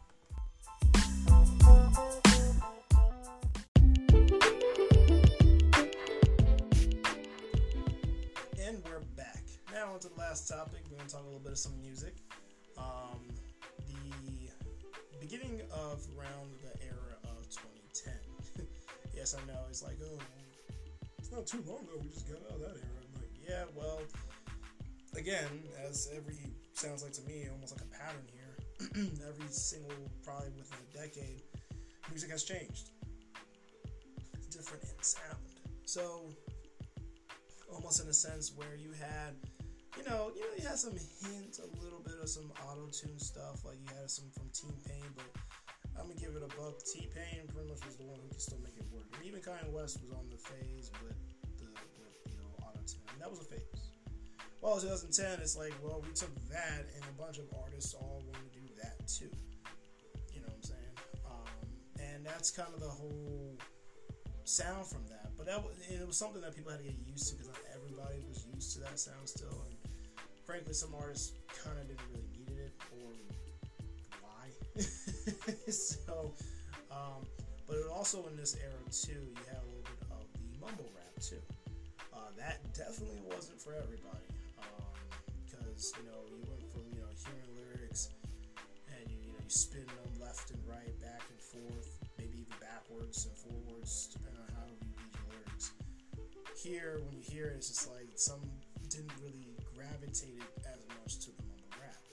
[8.64, 9.44] And we're back.
[9.74, 10.82] Now on to the last topic.
[10.90, 12.16] We're gonna talk a little bit of some music.
[12.78, 13.20] Um,
[13.88, 14.50] the
[15.20, 18.14] beginning of around the era of 2010.
[19.16, 19.60] yes, I know.
[19.70, 20.20] It's like, oh,
[21.18, 21.98] it's not too long ago.
[22.02, 23.02] We just got out of that era.
[23.02, 24.02] I'm like, yeah, well,
[25.16, 26.38] again, as every
[26.82, 28.58] sounds like to me, almost like a pattern here.
[29.30, 29.94] every single,
[30.26, 31.46] probably within a decade,
[32.10, 32.90] music has changed.
[34.34, 35.46] It's different in sound.
[35.86, 36.34] So,
[37.72, 39.38] almost in a sense where you had
[39.94, 43.20] you know, you know, you had some hints, a little bit of some auto tune
[43.20, 45.30] stuff, like you had some from T Pain, but
[46.00, 46.82] I'm gonna give it a buck.
[46.82, 49.42] T Pain pretty much was the one who could still make it work, and even
[49.42, 51.20] Kanye West was on the phase with
[51.62, 51.70] the
[52.02, 53.06] with you know auto tune.
[53.20, 53.81] that was a phase.
[54.62, 58.46] Well, 2010, it's like, well, we took that, and a bunch of artists all want
[58.46, 59.26] to do that too.
[60.32, 60.96] You know what I'm saying?
[61.26, 61.66] Um,
[61.98, 63.58] and that's kind of the whole
[64.44, 65.34] sound from that.
[65.36, 67.58] But that was, it was something that people had to get used to because not
[67.74, 69.66] everybody was used to that sound still.
[69.66, 69.76] And
[70.46, 71.34] frankly, some artists
[71.66, 73.18] kind of didn't really needed it or
[74.22, 74.46] why.
[75.74, 76.36] so,
[76.92, 77.26] um,
[77.66, 81.18] but also in this era too, you had a little bit of the mumble rap
[81.18, 81.42] too.
[82.14, 84.30] Uh, that definitely wasn't for everybody
[85.46, 88.10] because um, you know you went from you know hearing lyrics
[88.88, 92.56] and you, you know you spin them left and right, back and forth, maybe even
[92.60, 95.72] backwards and forwards, depending on how you read your lyrics.
[96.56, 98.40] Here, when you hear it, it's just like some
[98.90, 101.44] didn't really gravitated as much to the
[101.80, 102.04] rap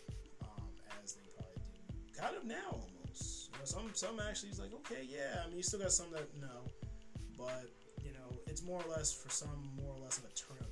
[0.43, 0.71] um,
[1.03, 2.21] as they probably do.
[2.21, 3.51] Kind of now almost.
[3.53, 5.43] You know, some some actually is like, okay, yeah.
[5.45, 6.71] I mean, you still got some that no,
[7.37, 7.67] but
[8.03, 10.68] you know, it's more or less for some more or less of a turn?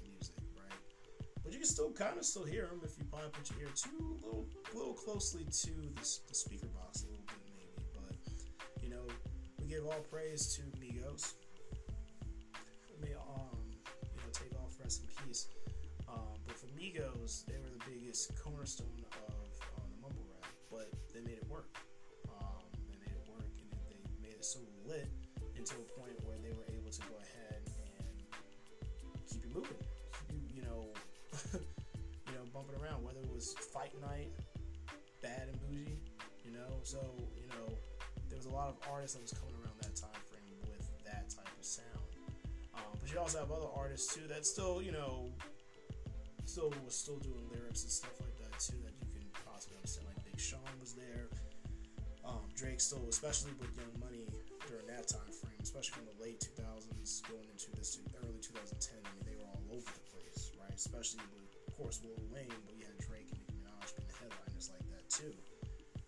[1.46, 3.72] But you can still kind of still hear them if you probably put your ear
[3.76, 7.86] too little little closely to the, the speaker box a little bit maybe.
[7.94, 9.06] But you know,
[9.60, 11.34] we give all praise to Migos.
[13.00, 15.46] May um you know Takeoff rest in peace.
[16.10, 19.46] Um, but for Migos, they were the biggest cornerstone of
[19.78, 21.70] um, the mumble rap, but they made it work.
[22.26, 25.06] Um, they made it work, and they made it so lit
[25.54, 28.18] into a point where they were able to go ahead and
[29.30, 29.78] keep it moving,
[32.56, 33.04] bumping around.
[33.04, 34.32] Whether it was Fight Night,
[35.20, 36.00] Bad and Bougie,
[36.40, 36.80] you know.
[36.82, 37.04] So
[37.36, 37.76] you know,
[38.32, 41.28] there was a lot of artists that was coming around that time frame with that
[41.28, 42.08] type of sound.
[42.72, 45.28] Um, but you also have other artists too that still, you know,
[46.48, 50.08] still was still doing lyrics and stuff like that too that you can possibly understand.
[50.08, 51.28] Like Big Sean was there.
[52.24, 54.26] Um, Drake still, especially with Young Money
[54.66, 58.98] during that time frame, especially from the late 2000s going into this early 2010.
[58.98, 60.74] I mean, they were all over the place, right?
[60.74, 61.45] Especially with,
[61.76, 64.88] of course, Lil Wayne, but you had Drake and Nicki Minaj being the headliners like
[64.96, 65.28] that too.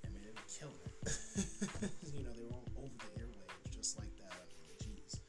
[0.01, 0.97] I mean, they were killing it.
[2.16, 4.33] you know, they were all over the airwaves just like that.
[4.33, 5.21] I mean, jeez.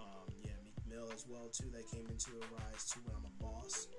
[0.00, 1.68] Um, yeah, Meek Mill as well too.
[1.68, 3.92] That came into a rise too when I'm a boss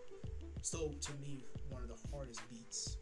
[0.65, 2.97] still to me one of the hardest beats.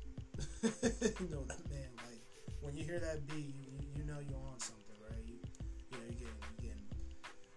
[1.32, 2.20] no, man, like
[2.60, 5.24] when you hear that beat, you, you know you're on something, right?
[5.24, 5.40] You,
[5.88, 6.88] you know, you're getting, you're getting,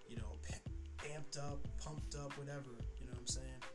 [0.07, 0.39] you know,
[1.03, 2.79] amped up, pumped up, whatever.
[3.03, 3.66] You know what I'm saying?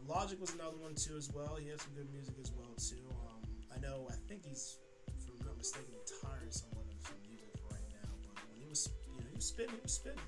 [0.00, 1.56] Uh, Logic was another one too, as well.
[1.60, 3.04] He had some good music as well too.
[3.28, 3.40] Um,
[3.74, 4.78] I know, I think he's,
[5.08, 8.10] if I'm not mistaken, retired somewhat of some music for right now.
[8.24, 10.26] But when he was, you know, he was spitting, he was spitting.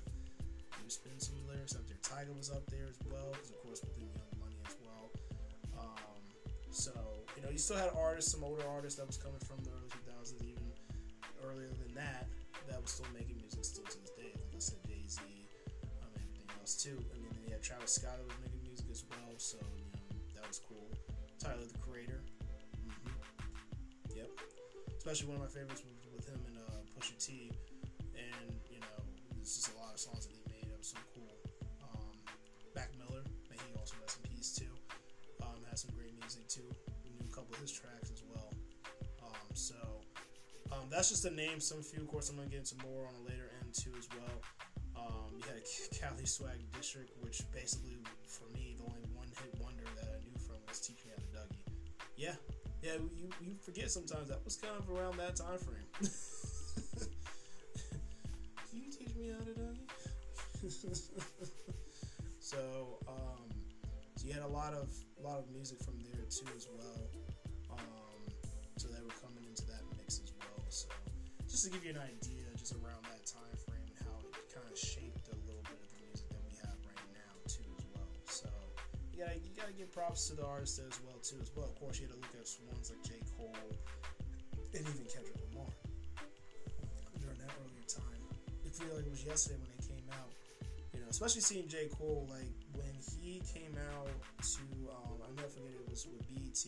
[0.77, 1.97] He was spitting some lyrics up there.
[2.03, 5.05] Tyga was up there as well, because of course with the Young Money as well.
[5.79, 6.21] Um,
[6.69, 6.93] so,
[7.35, 9.89] you know, you still had artists, some older artists that was coming from the early
[9.89, 10.67] 2000s, even
[11.43, 12.27] earlier than that,
[12.67, 14.31] that was still making music still to this day.
[14.35, 15.19] Like I said, Jay Z,
[16.03, 16.99] um, everything else too.
[17.11, 20.17] I mean, you had Travis Scott that was making music as well, so, you know,
[20.33, 20.89] that was cool.
[21.37, 22.25] Tyler, the creator.
[22.81, 24.17] Mm-hmm.
[24.17, 24.29] Yep.
[24.97, 27.51] Especially one of my favorites with, him and uh, Pusha T.
[28.17, 28.97] And, you know,
[29.37, 31.37] there's just a lot of songs that he made that was so cool.
[31.85, 32.17] Um,
[32.97, 34.73] Miller, may he also rest in peace too
[35.73, 36.69] had some great music too.
[37.03, 38.53] We knew a couple of his tracks as well.
[39.25, 39.73] Um, so
[40.71, 42.01] um, that's just to name some few.
[42.01, 44.37] Of course, I'm gonna get into more on a later end too as well.
[44.93, 45.65] Um, you had
[45.97, 47.97] Cali Swag District, which basically
[48.33, 51.61] for me the only one hit wonder that I knew from was Teach Me Dougie.
[52.17, 52.35] Yeah,
[52.81, 52.97] yeah.
[53.13, 55.85] You you forget sometimes that was kind of around that time frame.
[58.69, 59.85] Can you teach me how to Dougie?
[62.39, 62.97] so.
[63.07, 63.53] Um,
[64.23, 64.87] so you had a lot of
[65.19, 67.03] a lot of music from there too as well.
[67.75, 68.23] Um,
[68.77, 70.63] so they were coming into that mix as well.
[70.69, 70.87] So
[71.49, 74.63] just to give you an idea, just around that time frame and how it kind
[74.63, 75.12] of shaped
[79.23, 81.65] gotta you gotta give props to the artists as well too as well.
[81.65, 83.55] Of course, you had to look at ones like J Cole
[84.75, 85.71] and even Kendrick Lamar
[87.21, 88.23] during that earlier time.
[88.65, 90.31] It feel like it was yesterday when they came out.
[90.91, 95.47] You know, especially seeing J Cole like when he came out to um, I never
[95.47, 96.67] forget it was with BET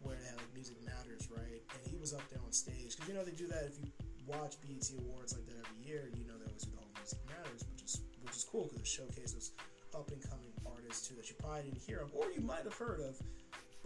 [0.00, 1.60] where they had like Music Matters, right?
[1.76, 3.92] And he was up there on stage because you know they do that if you
[4.24, 6.08] watch BET Awards like that every year.
[6.16, 8.80] You know they always do the whole Music Matters, which is which is cool because
[8.80, 9.52] it showcases
[9.92, 10.49] up and coming
[10.90, 13.14] artists too that you probably didn't hear of or you might have heard of,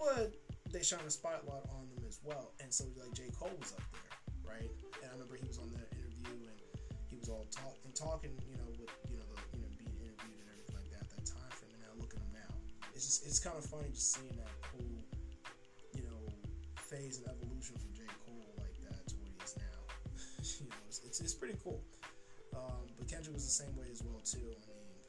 [0.01, 0.33] but
[0.73, 2.57] they shine a spotlight on them as well.
[2.65, 4.73] And so like J Cole was up there, right?
[5.05, 6.57] And I remember he was on that interview and
[7.13, 10.33] he was all talking talking, you know, with you know the you know being interviewed
[10.33, 11.77] and everything like that at that time frame.
[11.77, 12.53] And now look at him now.
[12.97, 14.97] It's just it's kind of funny just seeing that whole
[15.93, 16.25] you know
[16.81, 19.79] phase and evolution from J Cole like that to what he is now.
[20.57, 21.85] you know, it's, it's, it's pretty cool.
[22.57, 24.41] Um, but Kendrick was the same way as well too.
[24.41, 25.05] I mean,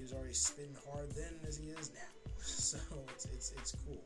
[0.00, 2.08] he was already spitting hard then as he is now.
[2.40, 2.80] So
[3.12, 4.00] it's it's, it's cool.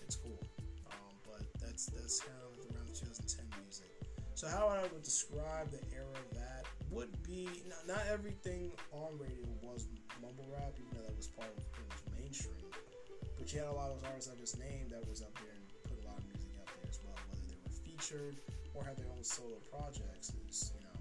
[0.00, 0.40] It's cool.
[0.88, 3.92] Um, but that's that's kind of around the 2010 music.
[4.32, 9.12] So how I would describe the era of that would be not, not everything on
[9.20, 9.92] radio was
[10.24, 11.68] mumble rap, even though that was part of it
[12.16, 12.64] mainstream.
[13.36, 15.52] But you had a lot of those artists I just named that was up there
[15.52, 18.40] and put a lot of music out there as well, whether they were featured
[18.72, 20.32] or had their own solo projects.
[20.48, 20.96] Is you know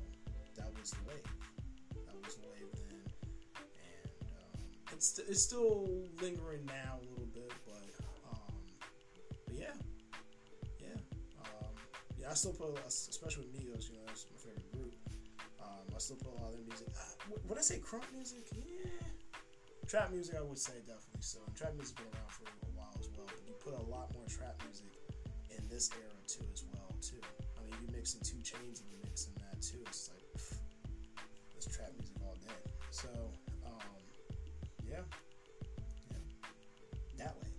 [0.59, 1.31] that was the wave.
[2.03, 2.98] That was the wave then,
[4.99, 5.87] it's it's still
[6.19, 7.87] lingering now a little bit, but
[8.35, 8.51] um,
[9.47, 9.71] but yeah,
[10.83, 10.99] yeah,
[11.39, 11.71] um,
[12.19, 12.27] yeah.
[12.27, 14.91] I still lot especially with Migos, you know, that's my favorite group.
[15.63, 16.91] Um, I still put a lot of their music.
[16.91, 18.43] Uh, would I say crunk music?
[18.51, 18.91] Yeah.
[19.87, 21.39] Trap music, I would say definitely so.
[21.47, 24.11] And trap music's been around for a while as well, but you put a lot
[24.11, 24.91] more trap music
[25.55, 27.23] in this era too, as well too.
[27.55, 29.79] I mean, you mix in 2 Chainz and you mix in that too.
[29.87, 30.59] It's like pff,
[31.55, 32.67] it's trap music all day.
[32.91, 33.07] So,
[34.89, 35.05] yeah,
[36.09, 36.17] yeah,
[37.17, 37.49] that way.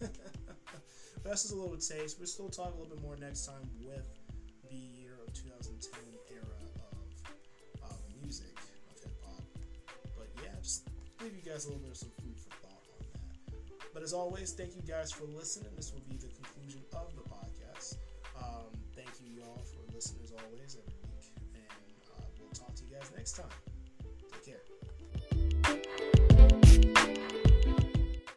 [0.00, 2.18] but that's just a little taste.
[2.18, 4.04] We'll still talk a little bit more next time with
[4.68, 6.00] the year of 2010
[6.32, 6.42] era
[6.92, 8.54] of, of music
[8.90, 9.42] of hip hop.
[10.16, 10.88] But yeah, just
[11.22, 13.94] leave you guys a little bit of some food for thought on that.
[13.94, 15.70] But as always, thank you guys for listening.
[15.76, 17.96] This will be the conclusion of the podcast.
[18.38, 21.30] Um, thank you, y'all, for listening as always every week.
[21.54, 23.50] And uh, we'll talk to you guys next time.